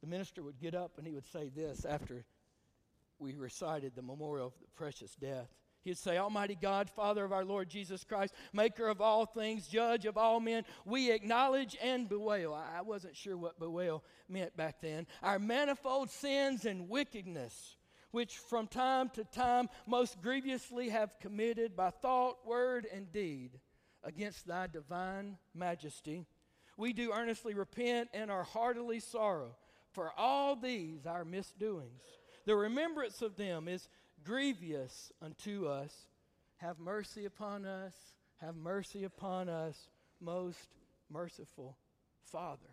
the 0.00 0.06
minister 0.06 0.42
would 0.42 0.60
get 0.60 0.74
up 0.74 0.92
and 0.98 1.06
he 1.06 1.14
would 1.14 1.26
say 1.26 1.50
this 1.54 1.84
after 1.84 2.24
we 3.18 3.34
recited 3.34 3.92
the 3.94 4.02
memorial 4.02 4.48
of 4.48 4.52
the 4.60 4.66
precious 4.76 5.14
death. 5.16 5.48
He'd 5.84 5.96
say, 5.96 6.18
Almighty 6.18 6.56
God, 6.60 6.90
Father 6.90 7.24
of 7.24 7.32
our 7.32 7.44
Lord 7.44 7.68
Jesus 7.68 8.04
Christ, 8.04 8.34
maker 8.52 8.88
of 8.88 9.00
all 9.00 9.26
things, 9.26 9.68
judge 9.68 10.04
of 10.04 10.18
all 10.18 10.40
men, 10.40 10.64
we 10.84 11.10
acknowledge 11.10 11.76
and 11.82 12.08
bewail. 12.08 12.52
I 12.52 12.82
wasn't 12.82 13.16
sure 13.16 13.36
what 13.36 13.58
bewail 13.58 14.04
meant 14.28 14.56
back 14.56 14.80
then. 14.82 15.06
Our 15.22 15.38
manifold 15.38 16.10
sins 16.10 16.64
and 16.64 16.88
wickedness, 16.88 17.76
which 18.10 18.36
from 18.36 18.66
time 18.66 19.08
to 19.10 19.24
time 19.24 19.68
most 19.86 20.20
grievously 20.20 20.90
have 20.90 21.18
committed 21.20 21.76
by 21.76 21.90
thought, 21.90 22.46
word, 22.46 22.86
and 22.92 23.10
deed 23.12 23.58
against 24.04 24.46
thy 24.46 24.66
divine 24.66 25.38
majesty. 25.54 26.26
We 26.76 26.92
do 26.92 27.12
earnestly 27.12 27.54
repent 27.54 28.10
and 28.12 28.30
are 28.30 28.44
heartily 28.44 29.00
sorrow 29.00 29.56
for 29.92 30.12
all 30.16 30.56
these 30.56 31.06
our 31.06 31.24
misdoings. 31.24 32.02
The 32.46 32.56
remembrance 32.56 33.22
of 33.22 33.36
them 33.36 33.68
is 33.68 33.88
grievous 34.24 35.12
unto 35.20 35.66
us. 35.66 35.92
Have 36.58 36.78
mercy 36.78 37.24
upon 37.24 37.64
us. 37.64 37.94
Have 38.38 38.56
mercy 38.56 39.04
upon 39.04 39.48
us, 39.48 39.88
most 40.20 40.68
merciful 41.10 41.76
Father. 42.22 42.70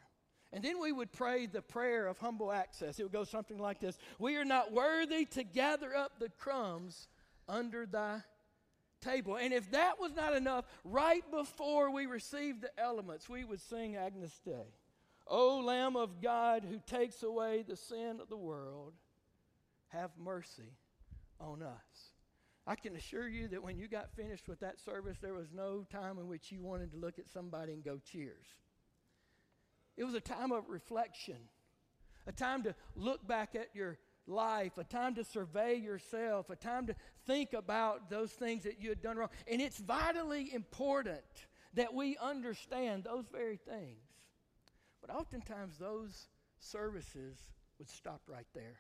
And 0.53 0.63
then 0.63 0.79
we 0.79 0.91
would 0.91 1.11
pray 1.11 1.47
the 1.47 1.61
prayer 1.61 2.07
of 2.07 2.17
humble 2.19 2.51
access. 2.51 2.99
It 2.99 3.03
would 3.03 3.11
go 3.11 3.23
something 3.23 3.57
like 3.57 3.79
this 3.79 3.97
We 4.19 4.37
are 4.37 4.45
not 4.45 4.71
worthy 4.71 5.25
to 5.25 5.43
gather 5.43 5.95
up 5.95 6.19
the 6.19 6.29
crumbs 6.29 7.07
under 7.47 7.85
thy 7.85 8.21
table. 9.01 9.35
And 9.35 9.53
if 9.53 9.71
that 9.71 9.99
was 9.99 10.15
not 10.15 10.35
enough, 10.35 10.65
right 10.83 11.23
before 11.31 11.91
we 11.91 12.05
received 12.05 12.61
the 12.61 12.79
elements, 12.79 13.27
we 13.27 13.43
would 13.43 13.61
sing 13.61 13.95
Agnus 13.95 14.39
Dei. 14.45 14.73
O 15.27 15.59
Lamb 15.59 15.95
of 15.95 16.21
God 16.21 16.63
who 16.69 16.79
takes 16.85 17.23
away 17.23 17.63
the 17.67 17.75
sin 17.75 18.19
of 18.21 18.29
the 18.29 18.37
world, 18.37 18.93
have 19.89 20.11
mercy 20.17 20.77
on 21.39 21.61
us. 21.61 22.11
I 22.67 22.75
can 22.75 22.95
assure 22.95 23.27
you 23.27 23.47
that 23.49 23.63
when 23.63 23.77
you 23.77 23.87
got 23.87 24.15
finished 24.15 24.47
with 24.47 24.59
that 24.61 24.79
service, 24.79 25.17
there 25.21 25.33
was 25.33 25.51
no 25.53 25.85
time 25.91 26.17
in 26.17 26.27
which 26.27 26.51
you 26.51 26.61
wanted 26.61 26.91
to 26.91 26.97
look 26.97 27.19
at 27.19 27.29
somebody 27.29 27.73
and 27.73 27.83
go, 27.83 27.99
cheers. 28.11 28.47
It 29.97 30.03
was 30.03 30.15
a 30.15 30.19
time 30.19 30.51
of 30.51 30.67
reflection, 30.67 31.37
a 32.27 32.31
time 32.31 32.63
to 32.63 32.75
look 32.95 33.25
back 33.27 33.55
at 33.55 33.69
your 33.73 33.97
life, 34.27 34.77
a 34.77 34.83
time 34.83 35.15
to 35.15 35.23
survey 35.23 35.75
yourself, 35.75 36.49
a 36.49 36.55
time 36.55 36.87
to 36.87 36.95
think 37.27 37.53
about 37.53 38.09
those 38.09 38.31
things 38.31 38.63
that 38.63 38.81
you 38.81 38.89
had 38.89 39.01
done 39.01 39.17
wrong. 39.17 39.29
And 39.47 39.61
it's 39.61 39.77
vitally 39.77 40.53
important 40.53 41.23
that 41.75 41.93
we 41.93 42.17
understand 42.17 43.03
those 43.03 43.25
very 43.31 43.57
things. 43.57 44.04
But 45.05 45.15
oftentimes 45.15 45.77
those 45.77 46.27
services 46.59 47.37
would 47.77 47.89
stop 47.89 48.21
right 48.27 48.47
there. 48.53 48.79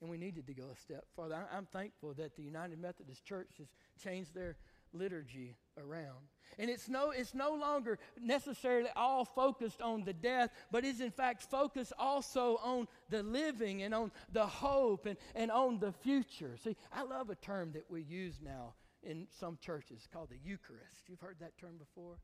And 0.00 0.10
we 0.10 0.18
needed 0.18 0.46
to 0.46 0.54
go 0.54 0.64
a 0.72 0.76
step 0.76 1.04
farther. 1.16 1.46
I'm 1.52 1.66
thankful 1.66 2.14
that 2.14 2.36
the 2.36 2.42
United 2.42 2.78
Methodist 2.78 3.24
Church 3.24 3.48
has 3.58 3.68
changed 4.02 4.34
their 4.34 4.56
liturgy 4.92 5.56
around. 5.78 6.28
And 6.58 6.70
it's 6.70 6.88
no, 6.88 7.10
it's 7.10 7.34
no 7.34 7.54
longer 7.54 7.98
necessarily 8.20 8.90
all 8.94 9.24
focused 9.24 9.80
on 9.80 10.04
the 10.04 10.12
death, 10.12 10.50
but 10.70 10.84
is 10.84 11.00
in 11.00 11.10
fact 11.10 11.42
focused 11.42 11.92
also 11.98 12.60
on 12.62 12.86
the 13.08 13.22
living 13.22 13.82
and 13.82 13.94
on 13.94 14.12
the 14.32 14.46
hope 14.46 15.06
and, 15.06 15.16
and 15.34 15.50
on 15.50 15.78
the 15.78 15.92
future. 15.92 16.56
See, 16.62 16.76
I 16.92 17.02
love 17.02 17.30
a 17.30 17.34
term 17.36 17.72
that 17.72 17.90
we 17.90 18.02
use 18.02 18.40
now 18.44 18.74
in 19.02 19.26
some 19.40 19.58
churches 19.60 20.06
called 20.12 20.28
the 20.30 20.38
Eucharist. 20.44 21.08
You've 21.08 21.20
heard 21.20 21.36
that 21.40 21.58
term 21.58 21.76
before? 21.78 22.18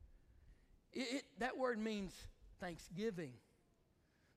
It, 0.93 1.17
it, 1.17 1.25
that 1.39 1.57
word 1.57 1.79
means 1.79 2.13
thanksgiving. 2.61 3.33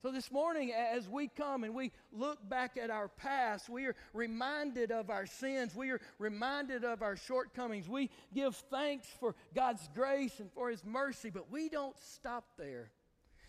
So, 0.01 0.11
this 0.11 0.31
morning, 0.31 0.73
as 0.73 1.07
we 1.07 1.29
come 1.29 1.63
and 1.63 1.73
we 1.73 1.93
look 2.11 2.37
back 2.49 2.75
at 2.75 2.89
our 2.89 3.07
past, 3.07 3.69
we 3.69 3.85
are 3.85 3.95
reminded 4.13 4.91
of 4.91 5.09
our 5.09 5.25
sins. 5.25 5.73
We 5.73 5.91
are 5.91 6.01
reminded 6.19 6.83
of 6.83 7.01
our 7.01 7.15
shortcomings. 7.15 7.87
We 7.87 8.09
give 8.33 8.53
thanks 8.69 9.07
for 9.21 9.33
God's 9.55 9.87
grace 9.95 10.41
and 10.41 10.51
for 10.51 10.69
His 10.69 10.83
mercy, 10.83 11.29
but 11.29 11.49
we 11.49 11.69
don't 11.69 11.97
stop 11.97 12.43
there. 12.57 12.91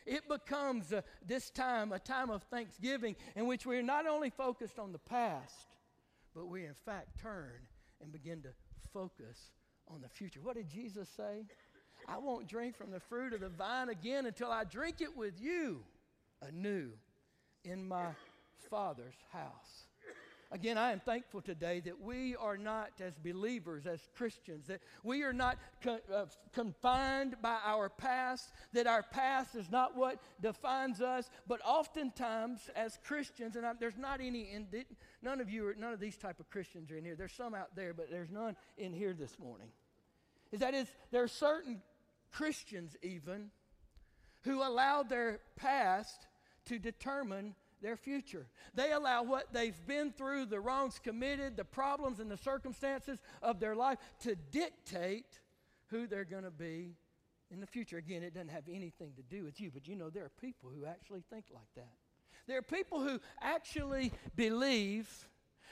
It 0.06 0.28
becomes 0.28 0.92
uh, 0.92 1.00
this 1.26 1.50
time 1.50 1.92
a 1.92 1.98
time 1.98 2.30
of 2.30 2.44
thanksgiving 2.44 3.16
in 3.34 3.46
which 3.46 3.66
we 3.66 3.76
are 3.76 3.82
not 3.82 4.06
only 4.06 4.30
focused 4.30 4.78
on 4.78 4.92
the 4.92 4.98
past, 4.98 5.66
but 6.36 6.46
we 6.46 6.66
in 6.66 6.74
fact 6.74 7.20
turn 7.20 7.50
and 8.00 8.12
begin 8.12 8.42
to 8.42 8.50
focus 8.92 9.50
on 9.88 10.02
the 10.02 10.08
future. 10.08 10.40
What 10.40 10.56
did 10.56 10.68
Jesus 10.68 11.08
say? 11.16 11.46
I 12.08 12.18
won't 12.18 12.48
drink 12.48 12.76
from 12.76 12.90
the 12.90 13.00
fruit 13.00 13.32
of 13.32 13.40
the 13.40 13.48
vine 13.48 13.88
again 13.88 14.26
until 14.26 14.50
I 14.50 14.64
drink 14.64 15.00
it 15.00 15.16
with 15.16 15.40
you 15.40 15.80
anew 16.42 16.90
in 17.64 17.86
my 17.86 18.08
Father's 18.70 19.14
house. 19.32 19.86
Again, 20.52 20.78
I 20.78 20.92
am 20.92 21.00
thankful 21.00 21.40
today 21.40 21.80
that 21.80 22.00
we 22.00 22.36
are 22.36 22.56
not, 22.56 22.90
as 23.00 23.14
believers, 23.18 23.86
as 23.86 24.00
Christians, 24.14 24.68
that 24.68 24.80
we 25.02 25.24
are 25.24 25.32
not 25.32 25.58
co- 25.82 25.98
uh, 26.14 26.26
confined 26.52 27.34
by 27.42 27.58
our 27.64 27.88
past, 27.88 28.52
that 28.72 28.86
our 28.86 29.02
past 29.02 29.56
is 29.56 29.68
not 29.68 29.96
what 29.96 30.20
defines 30.40 31.00
us, 31.00 31.28
but 31.48 31.60
oftentimes 31.64 32.70
as 32.76 33.00
Christians, 33.04 33.56
and 33.56 33.66
I, 33.66 33.72
there's 33.80 33.96
not 33.96 34.20
any, 34.20 34.42
in, 34.52 34.68
none 35.22 35.40
of 35.40 35.50
you, 35.50 35.66
are, 35.66 35.74
none 35.74 35.92
of 35.92 35.98
these 35.98 36.16
type 36.16 36.38
of 36.38 36.48
Christians 36.50 36.88
are 36.92 36.98
in 36.98 37.04
here. 37.04 37.16
There's 37.16 37.32
some 37.32 37.54
out 37.54 37.74
there, 37.74 37.92
but 37.92 38.08
there's 38.08 38.30
none 38.30 38.54
in 38.78 38.92
here 38.92 39.12
this 39.12 39.36
morning. 39.40 39.68
Is 40.52 40.60
that 40.60 40.72
is, 40.72 40.86
there 41.10 41.24
are 41.24 41.28
certain 41.28 41.82
Christians, 42.34 42.96
even, 43.02 43.50
who 44.42 44.62
allow 44.62 45.02
their 45.02 45.40
past 45.56 46.26
to 46.66 46.78
determine 46.78 47.54
their 47.80 47.96
future. 47.96 48.46
They 48.74 48.92
allow 48.92 49.22
what 49.22 49.52
they've 49.52 49.86
been 49.86 50.10
through, 50.10 50.46
the 50.46 50.60
wrongs 50.60 50.98
committed, 50.98 51.56
the 51.56 51.64
problems 51.64 52.18
and 52.18 52.30
the 52.30 52.36
circumstances 52.36 53.20
of 53.42 53.60
their 53.60 53.76
life 53.76 53.98
to 54.20 54.34
dictate 54.50 55.38
who 55.88 56.06
they're 56.06 56.24
going 56.24 56.44
to 56.44 56.50
be 56.50 56.96
in 57.50 57.60
the 57.60 57.66
future. 57.66 57.98
Again, 57.98 58.22
it 58.22 58.34
doesn't 58.34 58.50
have 58.50 58.68
anything 58.68 59.12
to 59.16 59.22
do 59.22 59.44
with 59.44 59.60
you, 59.60 59.70
but 59.70 59.86
you 59.86 59.94
know 59.94 60.10
there 60.10 60.24
are 60.24 60.32
people 60.40 60.70
who 60.74 60.86
actually 60.86 61.22
think 61.30 61.44
like 61.52 61.68
that. 61.76 61.92
There 62.46 62.58
are 62.58 62.62
people 62.62 63.00
who 63.00 63.20
actually 63.40 64.12
believe 64.34 65.08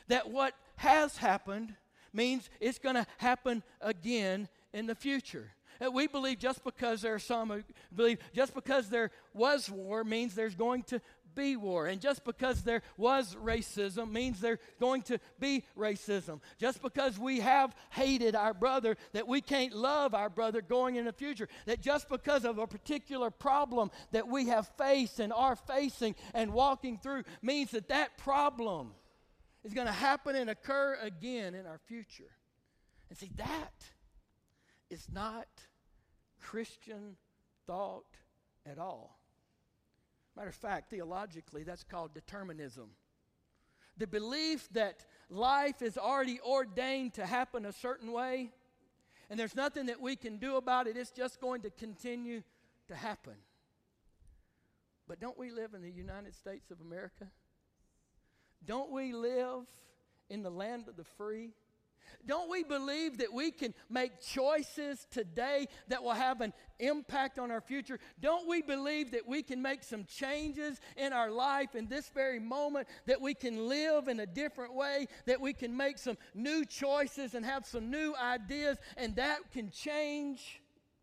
that 0.09 0.31
what 0.31 0.55
has 0.77 1.17
happened 1.17 1.75
means 2.13 2.49
it's 2.61 2.79
going 2.79 2.95
to 2.95 3.07
happen 3.19 3.63
again 3.81 4.49
in 4.73 4.87
the 4.87 4.95
future. 4.95 5.51
We 5.91 6.07
believe 6.07 6.39
just 6.39 6.63
because 6.63 7.03
there 7.03 7.15
are 7.15 7.19
some 7.19 7.51
who 7.51 7.63
believe 7.95 8.19
just 8.35 8.55
because 8.55 8.89
there 8.89 9.11
was 9.35 9.71
war 9.71 10.05
means 10.05 10.35
there's 10.35 10.55
going 10.55 10.83
to 10.85 11.01
be 11.35 11.57
war. 11.57 11.87
And 11.87 12.01
just 12.01 12.25
because 12.25 12.63
there 12.63 12.83
was 12.97 13.35
racism 13.35 14.11
means 14.13 14.41
there's 14.41 14.59
going 14.81 15.03
to 15.03 15.19
be 15.41 15.65
racism. 15.77 16.41
Just 16.59 16.83
because 16.83 17.19
we 17.19 17.41
have 17.41 17.75
hated 17.91 18.35
our 18.35 18.55
brother, 18.55 18.97
that 19.13 19.27
we 19.27 19.41
can't 19.41 19.75
love 19.75 20.15
our 20.15 20.29
brother 20.29 20.63
going 20.63 20.97
in 20.97 21.05
the 21.05 21.13
future. 21.13 21.49
That 21.67 21.81
just 21.81 22.09
because 22.09 22.45
of 22.45 22.59
a 22.59 22.67
particular 22.67 23.31
problem 23.31 23.91
that 24.13 24.29
we 24.29 24.49
have 24.49 24.71
faced 24.79 25.21
and 25.21 25.33
are 25.33 25.57
facing 25.57 26.15
and 26.35 26.53
walking 26.53 26.99
through 26.99 27.25
means 27.41 27.73
that 27.73 27.89
that 27.89 28.19
problem 28.19 28.93
is 29.65 29.75
going 29.75 29.87
to 29.87 29.93
happen 29.93 30.37
and 30.37 30.51
occur 30.51 30.99
again 31.01 31.55
in 31.55 31.67
our 31.67 31.81
future. 31.87 32.31
And 33.09 33.19
see, 33.19 33.31
that 33.37 33.73
is 34.91 35.07
not 35.13 35.47
Christian 36.43 37.17
thought 37.67 38.19
at 38.67 38.79
all. 38.79 39.19
Matter 40.37 40.49
of 40.49 40.55
fact, 40.55 40.91
theologically, 40.91 41.63
that's 41.63 41.85
called 41.85 42.15
determinism. 42.15 42.91
The 43.99 44.07
belief 44.07 44.69
that 44.73 45.05
life 45.29 45.83
is 45.83 45.99
already 45.99 46.41
ordained 46.41 47.15
to 47.15 47.27
happen 47.27 47.67
a 47.67 47.73
certain 47.73 48.13
way, 48.13 48.51
and 49.29 49.39
there's 49.39 49.55
nothing 49.55 49.87
that 49.87 50.01
we 50.01 50.17
can 50.17 50.39
do 50.39 50.57
about 50.57 50.87
it, 50.87 50.97
it's 50.97 51.11
just 51.11 51.41
going 51.41 51.63
to 51.63 51.71
continue 51.71 52.43
to 52.89 52.95
happen. 52.95 53.35
But 55.07 55.21
don't 55.21 55.39
we 55.39 55.51
live 55.51 55.75
in 55.75 55.83
the 55.83 55.91
United 55.91 56.35
States 56.35 56.71
of 56.71 56.81
America? 56.81 57.27
Don't 58.65 58.91
we 58.91 59.13
live 59.13 59.67
in 60.31 60.43
the 60.43 60.51
land 60.51 60.89
of 60.89 60.97
the 60.97 61.05
free? 61.05 61.51
Don't 62.27 62.51
we 62.51 62.63
believe 62.63 63.19
that 63.19 63.33
we 63.33 63.51
can 63.51 63.75
make 63.91 64.21
choices 64.21 65.07
today 65.11 65.67
that 65.89 66.03
will 66.03 66.13
have 66.13 66.41
an 66.41 66.53
impact 66.79 67.39
on 67.39 67.51
our 67.51 67.61
future? 67.61 67.99
Don't 68.21 68.49
we 68.49 68.63
believe 68.63 69.13
that 69.13 69.27
we 69.27 69.43
can 69.43 69.61
make 69.61 69.83
some 69.83 70.05
changes 70.05 70.81
in 70.97 71.13
our 71.13 71.31
life 71.31 71.75
in 71.75 71.89
this 71.89 72.09
very 72.11 72.39
moment, 72.39 72.89
that 73.07 73.21
we 73.21 73.35
can 73.35 73.69
live 73.69 74.09
in 74.09 74.21
a 74.21 74.27
different 74.27 74.75
way, 74.75 75.07
that 75.27 75.41
we 75.41 75.53
can 75.53 75.77
make 75.77 75.99
some 75.99 76.17
new 76.35 76.65
choices 76.65 77.35
and 77.35 77.45
have 77.45 77.67
some 77.67 77.91
new 77.91 78.15
ideas, 78.15 78.79
and 78.97 79.17
that 79.17 79.39
can 79.53 79.71
change 79.71 80.61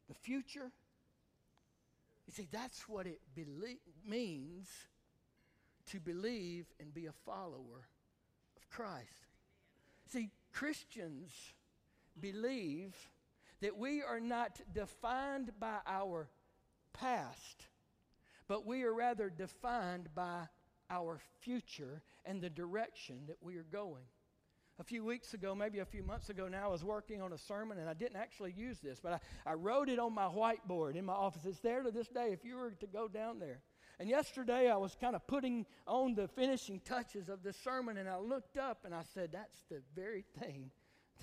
the 0.07 0.13
future? 0.13 0.71
You 2.27 2.33
see, 2.33 2.47
that's 2.51 2.87
what 2.87 3.07
it 3.07 3.19
belie- 3.35 3.79
means 4.05 4.69
to 5.87 5.99
believe 5.99 6.67
and 6.79 6.93
be 6.93 7.07
a 7.07 7.11
follower 7.11 7.87
of 8.55 8.69
Christ. 8.69 9.25
See, 10.07 10.29
Christians 10.59 11.31
believe 12.19 12.93
that 13.61 13.77
we 13.77 14.03
are 14.03 14.19
not 14.19 14.59
defined 14.73 15.51
by 15.57 15.77
our 15.87 16.27
past, 16.91 17.63
but 18.49 18.65
we 18.65 18.83
are 18.83 18.93
rather 18.93 19.29
defined 19.29 20.09
by 20.13 20.49
our 20.89 21.21
future 21.39 22.01
and 22.25 22.41
the 22.41 22.49
direction 22.49 23.21
that 23.27 23.37
we 23.41 23.55
are 23.55 23.65
going. 23.71 24.03
A 24.81 24.83
few 24.83 25.05
weeks 25.05 25.33
ago, 25.33 25.55
maybe 25.55 25.79
a 25.79 25.85
few 25.85 26.03
months 26.03 26.29
ago 26.29 26.49
now, 26.49 26.65
I 26.65 26.71
was 26.71 26.83
working 26.83 27.21
on 27.21 27.31
a 27.31 27.37
sermon 27.37 27.77
and 27.77 27.89
I 27.89 27.93
didn't 27.93 28.17
actually 28.17 28.51
use 28.51 28.79
this, 28.79 28.99
but 29.01 29.13
I, 29.13 29.51
I 29.51 29.53
wrote 29.53 29.87
it 29.87 29.97
on 29.97 30.13
my 30.13 30.25
whiteboard 30.25 30.97
in 30.97 31.05
my 31.05 31.13
office. 31.13 31.45
It's 31.45 31.61
there 31.61 31.83
to 31.83 31.91
this 31.91 32.09
day 32.09 32.31
if 32.33 32.43
you 32.43 32.57
were 32.57 32.71
to 32.71 32.87
go 32.87 33.07
down 33.07 33.39
there. 33.39 33.61
And 33.99 34.07
yesterday 34.07 34.69
I 34.69 34.77
was 34.77 34.95
kind 34.99 35.15
of 35.15 35.27
putting 35.27 35.65
on 35.85 36.15
the 36.15 36.27
finishing 36.27 36.79
touches 36.79 37.27
of 37.27 37.43
this 37.43 37.57
sermon, 37.57 37.97
and 37.97 38.07
I 38.07 38.17
looked 38.17 38.57
up 38.57 38.85
and 38.85 38.95
I 38.95 39.03
said, 39.13 39.31
That's 39.33 39.63
the 39.69 39.81
very 39.95 40.23
thing 40.39 40.71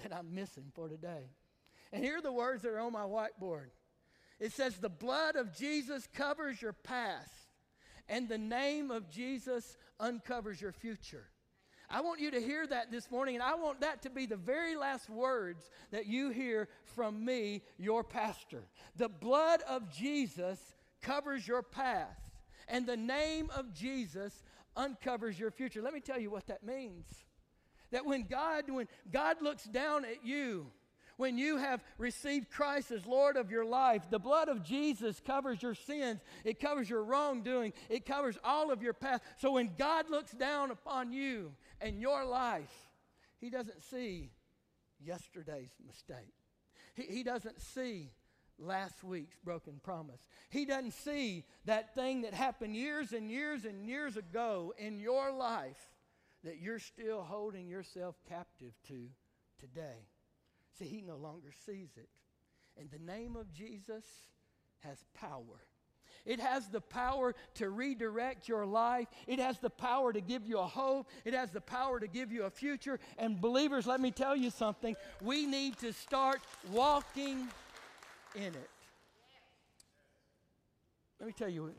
that 0.03 0.15
I'm 0.15 0.35
missing 0.35 0.71
for 0.75 0.89
today. 0.89 1.31
And 1.93 2.05
here 2.05 2.19
are 2.19 2.23
the 2.23 2.33
words 2.33 2.63
that 2.63 2.73
are 2.73 2.81
on 2.81 2.93
my 2.93 3.05
whiteboard 3.05 3.69
it 4.39 4.53
says, 4.53 4.77
The 4.77 4.89
blood 4.89 5.37
of 5.37 5.57
Jesus 5.57 6.07
covers 6.15 6.61
your 6.61 6.73
past, 6.73 7.31
and 8.09 8.29
the 8.29 8.39
name 8.39 8.91
of 8.91 9.11
Jesus 9.11 9.77
uncovers 9.99 10.61
your 10.61 10.73
future. 10.73 11.29
I 11.89 12.01
want 12.01 12.21
you 12.21 12.33
to 12.33 12.41
hear 12.41 12.67
that 12.67 12.91
this 12.91 13.11
morning, 13.11 13.37
and 13.37 13.45
I 13.45 13.55
want 13.55 13.81
that 13.81 14.03
to 14.03 14.11
be 14.11 14.27
the 14.27 14.37
very 14.37 14.77
last 14.77 15.09
words 15.09 15.71
that 15.93 16.07
you 16.07 16.31
hear 16.31 16.69
from 16.85 17.25
me, 17.25 17.63
your 17.79 18.03
pastor. 18.03 18.65
The 18.97 19.09
blood 19.09 19.63
of 19.69 19.91
Jesus 19.93 20.59
covers 21.01 21.47
your 21.47 21.63
past 21.63 22.26
and 22.69 22.87
the 22.87 22.97
name 22.97 23.51
of 23.57 23.73
Jesus 23.73 24.43
uncovers 24.77 25.39
your 25.39 25.51
future. 25.51 25.83
Let 25.83 25.95
me 25.95 26.01
tell 26.01 26.19
you 26.19 26.31
what 26.31 26.47
that 26.49 26.65
means. 26.65 27.07
That 27.93 28.05
when 28.05 28.25
God 28.25 28.65
when 28.69 28.89
God 29.11 29.41
looks 29.41 29.65
down 29.65 30.05
at 30.05 30.25
you, 30.25 30.67
when 31.17 31.39
you 31.39 31.57
have 31.57 31.83
received 31.99 32.51
Christ 32.51 32.91
as 32.91 33.07
Lord 33.07 33.37
of 33.37 33.51
your 33.51 33.65
life, 33.65 34.03
the 34.11 34.19
blood 34.19 34.49
of 34.49 34.63
Jesus 34.63 35.21
covers 35.21 35.63
your 35.63 35.75
sins. 35.75 36.21
It 36.45 36.61
covers 36.61 36.91
your 36.91 37.05
wrongdoing. 37.05 37.73
It 37.89 38.05
covers 38.05 38.37
all 38.45 38.71
of 38.71 38.83
your 38.83 38.93
past. 38.93 39.23
So 39.39 39.53
when 39.53 39.71
God 39.79 40.11
looks 40.11 40.33
down 40.33 40.71
upon 40.71 41.13
you 41.13 41.53
and 41.81 42.01
your 42.01 42.25
life, 42.25 42.73
He 43.41 43.49
doesn't 43.49 43.83
see 43.83 44.31
yesterday's 45.01 45.73
mistake. 45.87 46.35
He, 46.95 47.03
he 47.03 47.23
doesn't 47.23 47.61
see 47.61 48.11
last 48.59 49.05
week's 49.05 49.37
broken 49.45 49.81
promise. 49.83 50.21
He 50.51 50.65
doesn't 50.65 50.95
see 50.95 51.45
that 51.65 51.95
thing 51.95 52.23
that 52.23 52.35
happened 52.35 52.77
years 52.77 53.13
and 53.13 53.31
years 53.31 53.65
and 53.65 53.87
years 53.87 54.17
ago 54.17 54.73
in 54.79 55.01
your 55.01 55.33
life 55.33 55.91
that 56.45 56.59
you're 56.61 56.79
still 56.79 57.23
holding 57.23 57.69
yourself 57.69 58.17
captive 58.29 58.73
to 58.89 59.09
today. 59.59 60.07
See, 60.79 60.87
he 60.87 61.03
no 61.03 61.17
longer 61.17 61.51
sees 61.65 61.91
it. 61.97 62.09
And 62.79 62.91
the 62.91 62.99
name 62.99 63.37
of 63.37 63.53
Jesus 63.53 64.05
has 64.81 64.99
power. 65.15 65.65
It 66.25 66.41
has 66.41 66.69
the 66.69 66.81
power 66.81 67.35
to 67.55 67.71
redirect 67.71 68.49
your 68.49 68.67
life. 68.67 69.07
It 69.27 69.39
has 69.39 69.59
the 69.59 69.71
power 69.71 70.13
to 70.13 70.21
give 70.21 70.47
you 70.47 70.59
a 70.59 70.67
hope. 70.67 71.09
It 71.25 71.35
has 71.35 71.53
the 71.53 71.61
power 71.61 72.01
to 72.01 72.09
give 72.09 72.33
you 72.33 72.45
a 72.45 72.51
future. 72.51 72.99
And 73.17 73.41
believers, 73.41 73.87
let 73.87 74.01
me 74.01 74.11
tell 74.11 74.35
you 74.35 74.51
something. 74.51 74.97
We 75.23 75.47
need 75.47 75.79
to 75.79 75.93
start 75.93 76.41
walking 76.73 77.49
in 78.37 78.55
it. 78.55 78.71
Let 81.19 81.27
me 81.27 81.33
tell 81.33 81.49
you, 81.49 81.73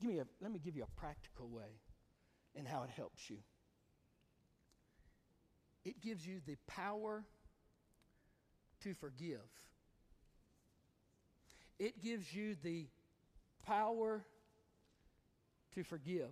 give 0.00 0.10
me 0.10 0.18
a, 0.20 0.26
let 0.40 0.52
me 0.52 0.60
give 0.64 0.76
you 0.76 0.84
a 0.84 1.00
practical 1.00 1.48
way 1.48 1.80
and 2.56 2.66
how 2.66 2.84
it 2.84 2.90
helps 2.90 3.28
you. 3.28 3.38
It 5.84 6.00
gives 6.00 6.26
you 6.26 6.40
the 6.46 6.56
power 6.66 7.24
to 8.82 8.94
forgive. 8.94 9.40
It 11.78 12.00
gives 12.02 12.32
you 12.32 12.56
the 12.62 12.86
power 13.66 14.24
to 15.74 15.82
forgive. 15.82 16.30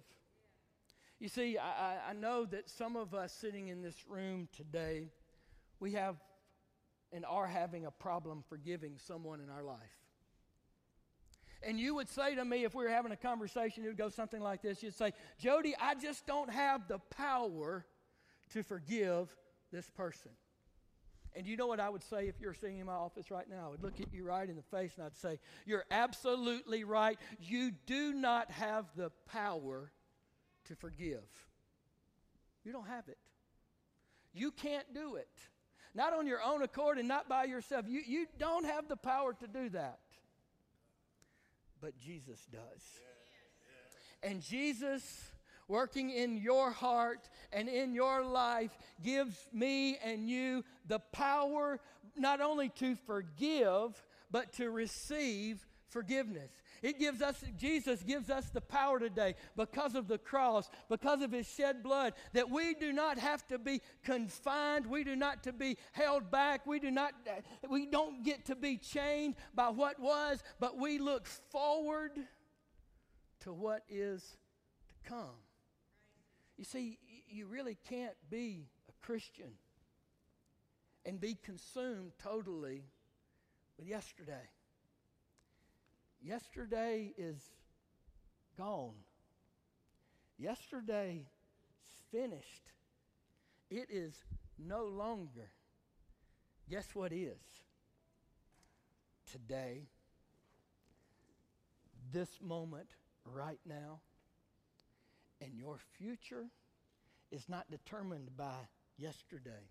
You 1.19 1.29
see, 1.29 1.59
I, 1.59 2.11
I 2.11 2.13
know 2.15 2.45
that 2.47 2.71
some 2.71 2.97
of 2.97 3.15
us 3.15 3.33
sitting 3.33 3.69
in 3.69 3.83
this 3.83 3.97
room 4.09 4.49
today, 4.57 5.11
we 5.81 5.93
have 5.93 6.17
and 7.13 7.25
are 7.25 7.47
having 7.47 7.87
a 7.87 7.91
problem 7.91 8.43
forgiving 8.49 8.95
someone 8.99 9.41
in 9.41 9.51
our 9.51 9.63
life. 9.63 9.79
And 11.63 11.79
you 11.79 11.95
would 11.95 12.09
say 12.09 12.35
to 12.35 12.45
me, 12.45 12.65
if 12.65 12.75
we 12.75 12.85
were 12.85 12.91
having 12.91 13.13
a 13.13 13.17
conversation, 13.17 13.85
it 13.85 13.89
would 13.89 13.97
go 13.97 14.09
something 14.09 14.41
like 14.41 14.63
this. 14.63 14.83
You'd 14.83 14.95
say, 14.95 15.13
Jody, 15.39 15.75
I 15.81 15.95
just 15.95 16.27
don't 16.27 16.51
have 16.51 16.89
the 16.89 16.99
power 17.17 17.87
to 18.53 18.63
forgive 18.63 19.35
this 19.71 19.89
person. 19.91 20.33
And 21.35 21.47
you 21.47 21.57
know 21.57 21.67
what 21.67 21.81
I 21.81 21.89
would 21.89 22.03
say 22.03 22.29
if 22.29 22.41
you're 22.41 22.53
sitting 22.53 22.79
in 22.79 22.87
my 22.87 22.93
office 22.93 23.31
right 23.31 23.49
now? 23.49 23.67
I 23.67 23.69
would 23.71 23.83
look 23.83 24.01
at 24.01 24.13
you 24.13 24.25
right 24.25 24.49
in 24.49 24.57
the 24.57 24.63
face 24.63 24.93
and 24.97 25.07
I'd 25.07 25.17
say, 25.17 25.39
You're 25.65 25.85
absolutely 25.91 26.85
right. 26.85 27.19
You 27.41 27.71
do 27.87 28.13
not 28.13 28.51
have 28.51 28.87
the 28.97 29.11
power 29.31 29.93
to 30.67 30.77
forgive. 30.77 31.25
You 32.65 32.73
don't 32.73 32.87
have 32.87 33.09
it. 33.09 33.19
You 34.35 34.51
can't 34.51 34.93
do 34.93 35.17
it 35.17 35.29
not 35.95 36.13
on 36.13 36.27
your 36.27 36.43
own 36.43 36.63
accord 36.63 36.99
and 36.99 37.09
not 37.09 37.29
by 37.29 37.45
yourself. 37.45 37.87
You, 37.89 38.01
you 38.07 38.27
don't 38.39 38.65
have 38.65 38.89
the 38.89 38.97
power 38.97 39.35
to 39.35 39.47
do 39.47 39.69
that. 39.71 39.99
But 41.81 41.99
Jesus 41.99 42.47
does. 42.51 42.83
And 44.23 44.41
Jesus, 44.41 45.31
working 45.69 46.11
in 46.11 46.37
your 46.37 46.71
heart 46.71 47.29
and 47.53 47.69
in 47.69 47.95
your 47.95 48.25
life, 48.25 48.71
gives 49.03 49.37
me 49.53 49.99
and 50.05 50.29
you 50.29 50.65
the 50.87 51.01
power 51.01 51.81
not 52.17 52.41
only 52.41 52.69
to 52.69 52.95
forgive, 52.95 54.03
but 54.31 54.53
to 54.55 54.71
receive 54.71 55.67
forgiveness. 55.93 56.51
It 56.83 56.99
gives 56.99 57.23
us, 57.23 57.45
Jesus 57.57 58.03
gives 58.03 58.31
us 58.31 58.49
the 58.49 58.61
power 58.61 58.99
today 58.99 59.35
because 59.57 59.95
of 59.95 60.09
the 60.09 60.19
cross, 60.19 60.69
because 60.89 61.23
of 61.23 61.31
his 61.31 61.47
shed 61.47 61.83
blood, 61.83 62.15
that 62.33 62.51
we 62.51 62.75
do 62.75 62.93
not 62.93 63.19
have 63.19 63.47
to 63.49 63.59
be 63.59 63.81
confined. 64.03 64.87
We 64.87 65.05
do 65.05 65.15
not 65.15 65.45
to 65.45 65.53
be 65.53 65.77
held 65.93 66.31
back. 66.31 66.67
We 66.67 66.81
do 66.81 66.91
not, 66.91 67.13
we 67.69 67.87
don't 67.87 68.25
get 68.25 68.47
to 68.47 68.57
be 68.57 68.79
chained 68.79 69.37
by 69.55 69.69
what 69.69 70.01
was, 70.01 70.43
but 70.59 70.79
we 70.79 70.99
look 70.99 71.27
forward 71.27 72.13
to 73.41 73.53
what 73.53 73.83
is 73.89 74.37
to 74.89 75.11
come. 75.11 75.37
You 76.57 76.65
see, 76.65 76.99
you 77.29 77.47
really 77.47 77.77
can't 77.89 78.17
be 78.31 78.67
a 78.89 79.05
Christian 79.05 79.53
and 81.05 81.21
be 81.21 81.35
consumed 81.35 82.13
totally 82.23 82.85
with 83.77 83.89
yesterday. 83.89 84.49
Yesterday 86.25 87.13
is 87.19 87.41
gone. 88.57 88.95
Yesterday 90.39 91.27
is 91.83 92.21
finished. 92.21 92.71
It 93.71 93.89
is 93.91 94.15
no 94.59 94.85
longer. 94.85 95.51
Guess 96.71 96.95
what 96.95 97.13
is? 97.13 97.41
Today, 99.31 99.89
this 102.13 102.39
moment, 102.41 102.89
right 103.25 103.61
now, 103.67 104.01
and 105.41 105.55
your 105.55 105.79
future 105.99 106.47
is 107.31 107.49
not 107.49 107.71
determined 107.71 108.37
by 108.37 108.69
yesterday, 108.97 109.71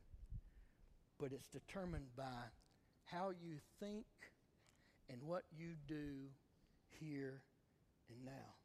but 1.20 1.32
it's 1.32 1.48
determined 1.48 2.08
by 2.18 2.50
how 3.06 3.30
you 3.30 3.58
think 3.80 4.06
and 5.12 5.22
what 5.24 5.44
you 5.58 5.74
do 5.88 6.30
here 7.00 7.42
and 8.10 8.26
now. 8.26 8.56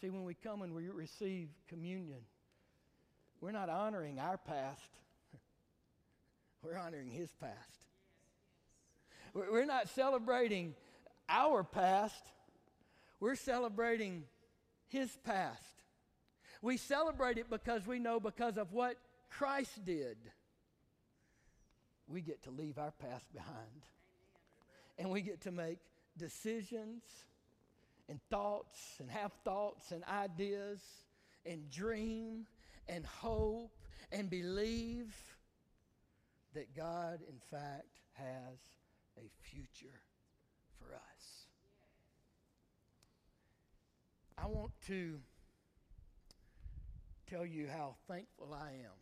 See, 0.00 0.10
when 0.10 0.24
we 0.24 0.34
come 0.34 0.62
and 0.62 0.74
we 0.74 0.88
receive 0.88 1.48
communion, 1.68 2.20
we're 3.40 3.52
not 3.52 3.68
honoring 3.68 4.18
our 4.18 4.38
past, 4.38 4.90
we're 6.62 6.76
honoring 6.76 7.10
His 7.10 7.30
past. 7.40 7.56
We're 9.32 9.66
not 9.66 9.88
celebrating 9.90 10.74
our 11.28 11.62
past, 11.62 12.24
we're 13.20 13.36
celebrating 13.36 14.24
His 14.88 15.10
past. 15.24 15.62
We 16.62 16.76
celebrate 16.76 17.38
it 17.38 17.48
because 17.48 17.86
we 17.86 17.98
know 17.98 18.20
because 18.20 18.58
of 18.58 18.72
what 18.72 18.96
Christ 19.30 19.84
did, 19.84 20.18
we 22.06 22.20
get 22.20 22.42
to 22.42 22.50
leave 22.50 22.76
our 22.76 22.92
past 22.92 23.32
behind. 23.32 23.86
And 25.00 25.10
we 25.10 25.22
get 25.22 25.40
to 25.42 25.50
make 25.50 25.78
decisions 26.18 27.02
and 28.10 28.20
thoughts 28.28 28.78
and 29.00 29.10
have 29.10 29.32
thoughts 29.44 29.92
and 29.92 30.04
ideas 30.04 30.82
and 31.46 31.70
dream 31.70 32.46
and 32.86 33.06
hope 33.06 33.72
and 34.12 34.28
believe 34.28 35.14
that 36.52 36.76
God, 36.76 37.20
in 37.26 37.38
fact, 37.50 38.00
has 38.12 38.58
a 39.16 39.30
future 39.40 40.02
for 40.78 40.94
us. 40.94 41.46
I 44.36 44.48
want 44.48 44.72
to 44.88 45.18
tell 47.26 47.46
you 47.46 47.68
how 47.68 47.94
thankful 48.06 48.52
I 48.52 48.68
am 48.68 48.98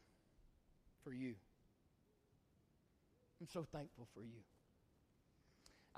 for 1.03 1.13
you. 1.13 1.35
I'm 3.41 3.49
so 3.53 3.67
thankful 3.73 4.07
for 4.15 4.23
you. 4.23 4.45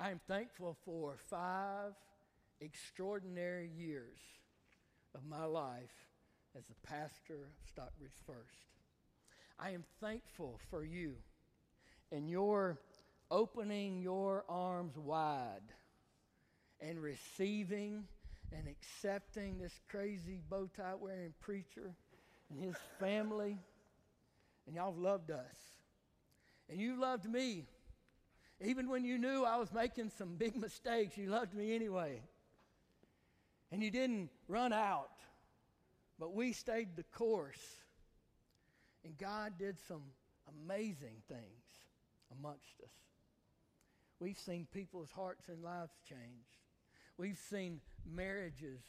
I 0.03 0.11
am 0.11 0.21
thankful 0.27 0.79
for 0.87 1.19
five 1.29 1.93
extraordinary 2.63 3.69
years 3.77 4.17
of 5.15 5.27
my 5.27 5.45
life 5.45 5.93
as 6.57 6.65
the 6.65 6.89
pastor 6.89 7.35
of 7.35 7.69
Stockbridge 7.69 8.17
First. 8.27 8.65
I 9.59 9.73
am 9.73 9.85
thankful 10.01 10.59
for 10.71 10.87
you 10.87 11.17
and 12.11 12.31
your 12.31 12.81
opening 13.31 14.01
your 14.01 14.47
arms 14.49 14.97
wide 14.97 15.69
and 16.81 16.99
receiving 16.99 18.05
and 18.57 18.69
accepting 18.69 19.59
this 19.59 19.79
crazy 19.91 20.41
bow 20.49 20.71
tie 20.75 20.95
wearing 20.99 21.35
preacher 21.41 21.95
and 22.49 22.59
his 22.59 22.77
family. 22.99 23.59
And 24.67 24.75
y'all 24.75 24.93
have 24.93 24.99
loved 24.99 25.31
us. 25.31 25.57
And 26.71 26.81
you 26.81 26.99
loved 26.99 27.31
me 27.31 27.67
even 28.63 28.89
when 28.89 29.05
you 29.05 29.19
knew 29.19 29.45
I 29.45 29.57
was 29.57 29.73
making 29.73 30.11
some 30.19 30.37
big 30.37 30.57
mistakes, 30.57 31.17
you 31.17 31.31
loved 31.31 31.55
me 31.55 31.75
anyway. 31.75 32.23
And 33.73 33.83
you 33.83 33.91
didn't 33.91 34.31
run 34.49 34.73
out, 34.73 35.11
but 36.19 36.35
we 36.35 36.53
stayed 36.53 36.97
the 36.97 37.05
course. 37.05 37.63
And 39.05 39.17
God 39.17 39.55
did 39.59 39.77
some 39.89 40.03
amazing 40.65 41.23
things 41.29 41.65
amongst 42.39 42.81
us. 42.83 42.91
We've 44.19 44.39
seen 44.39 44.67
people's 44.73 45.11
hearts 45.11 45.49
and 45.49 45.63
lives 45.63 45.95
changed. 46.07 46.59
We've 47.17 47.39
seen 47.39 47.81
marriages 48.05 48.83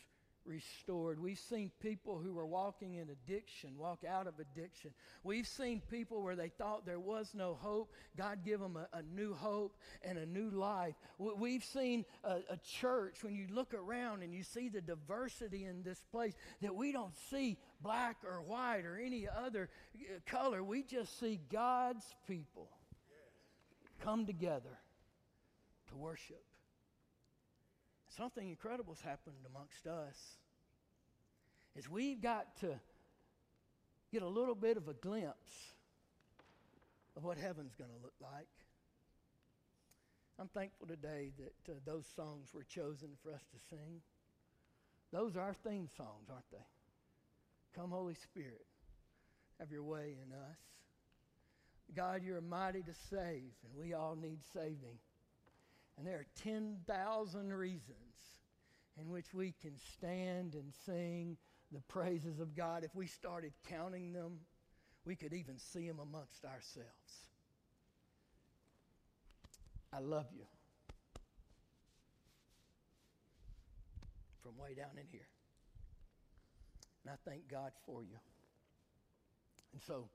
restored. 0.46 1.20
We've 1.20 1.40
seen 1.40 1.72
people 1.82 2.20
who 2.20 2.34
were 2.34 2.46
walking 2.46 2.96
in 2.96 3.10
addiction 3.10 3.78
walk 3.78 4.04
out 4.08 4.28
of 4.28 4.36
addiction. 4.40 4.92
We've 5.24 5.48
seen 5.48 5.82
people 5.90 6.22
where 6.22 6.36
they 6.36 6.50
thought 6.50 6.86
there 6.86 7.00
was 7.00 7.32
no 7.34 7.56
hope. 7.60 7.92
God 8.18 8.40
give 8.44 8.60
them 8.60 8.78
a, 8.78 8.88
a 8.98 9.02
new 9.04 9.34
hope 9.34 9.78
and 10.02 10.18
a 10.18 10.26
new 10.26 10.50
life. 10.50 10.96
We've 11.18 11.64
seen 11.64 12.06
a, 12.24 12.38
a, 12.50 12.58
church, 12.80 13.24
when 13.24 13.36
you 13.36 13.48
look 13.50 13.74
around 13.74 14.24
and 14.24 14.34
you 14.34 14.44
see 14.44 14.70
the 14.70 14.82
diversity 14.82 15.66
in 15.66 15.84
this 15.84 16.02
place, 16.12 16.34
that 16.62 16.76
we 16.76 16.92
don't 16.92 17.16
see 17.30 17.58
black 17.82 18.18
or 18.24 18.42
white 18.42 18.86
or 18.86 18.98
any 18.98 19.28
other 19.28 19.70
uh, 19.96 20.20
color. 20.26 20.64
We 20.64 20.84
just 20.84 21.20
see 21.20 21.40
God's 21.52 22.06
people 22.28 22.70
come 24.04 24.26
together 24.26 24.80
to 25.90 25.96
worship. 25.96 26.44
Something 28.18 28.50
incredible 28.50 28.94
has 28.94 29.02
happened 29.02 29.38
amongst 29.48 29.88
us. 29.88 30.18
Is 31.76 31.90
we've 31.90 32.22
got 32.22 32.58
to 32.60 32.80
get 34.12 34.22
a 34.22 34.28
little 34.28 34.56
bit 34.56 34.76
of 34.76 34.90
a 34.90 34.94
glimpse 34.94 35.54
of 37.16 37.24
what 37.24 37.38
heaven's 37.38 37.74
going 37.76 37.90
to 37.90 38.04
look 38.04 38.14
like. 38.22 38.48
I'm 40.40 40.50
thankful 40.50 40.88
today 40.88 41.32
that 41.38 41.72
uh, 41.72 41.76
those 41.86 42.06
songs 42.16 42.50
were 42.54 42.64
chosen 42.64 43.10
for 43.24 43.32
us 43.32 43.42
to 43.52 43.58
sing. 43.70 44.02
Those 45.14 45.36
are 45.36 45.42
our 45.42 45.56
theme 45.66 45.88
songs, 45.96 46.28
aren't 46.30 46.50
they? 46.52 46.66
Come, 47.76 47.92
Holy 47.92 48.16
Spirit, 48.16 48.66
have 49.60 49.72
your 49.72 49.84
way 49.84 50.16
in 50.26 50.34
us. 50.34 50.58
God, 51.96 52.24
you're 52.24 52.42
mighty 52.42 52.82
to 52.82 52.94
save, 53.10 53.52
and 53.64 53.78
we 53.78 53.94
all 53.94 54.16
need 54.16 54.40
saving. 54.54 54.98
And 55.98 56.08
there 56.08 56.18
are 56.18 56.26
10,000 56.44 57.54
reasons 57.54 58.12
in 59.00 59.10
which 59.10 59.34
we 59.34 59.54
can 59.62 59.78
stand 59.78 60.56
and 60.56 60.74
sing 60.86 61.38
the 61.72 61.82
praises 61.82 62.40
of 62.40 62.56
God. 62.56 62.84
If 62.84 62.96
we 62.96 63.08
started 63.08 63.54
counting 63.70 64.14
them, 64.14 64.40
we 65.06 65.16
could 65.16 65.34
even 65.34 65.58
see 65.58 65.88
them 65.88 66.00
amongst 66.00 66.46
ourselves. 66.46 67.28
I 69.94 70.00
love 70.00 70.28
you. 70.34 70.46
From 74.44 74.58
way 74.58 74.74
down 74.74 74.98
in 74.98 75.06
here. 75.12 75.28
And 77.04 77.14
I 77.14 77.30
thank 77.30 77.50
God 77.50 77.72
for 77.86 78.04
you. 78.04 78.18
And 79.74 79.82
so 79.82 80.10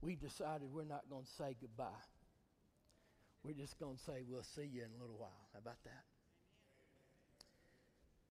we 0.00 0.16
decided 0.16 0.72
we're 0.72 0.84
not 0.84 1.08
going 1.10 1.24
to 1.24 1.30
say 1.30 1.56
goodbye. 1.60 1.86
We're 3.44 3.54
just 3.54 3.78
going 3.78 3.96
to 3.96 4.02
say 4.02 4.22
we'll 4.28 4.42
see 4.42 4.68
you 4.70 4.82
in 4.82 4.90
a 4.98 5.00
little 5.00 5.16
while. 5.16 5.48
How 5.52 5.60
about 5.60 5.82
that? 5.84 6.04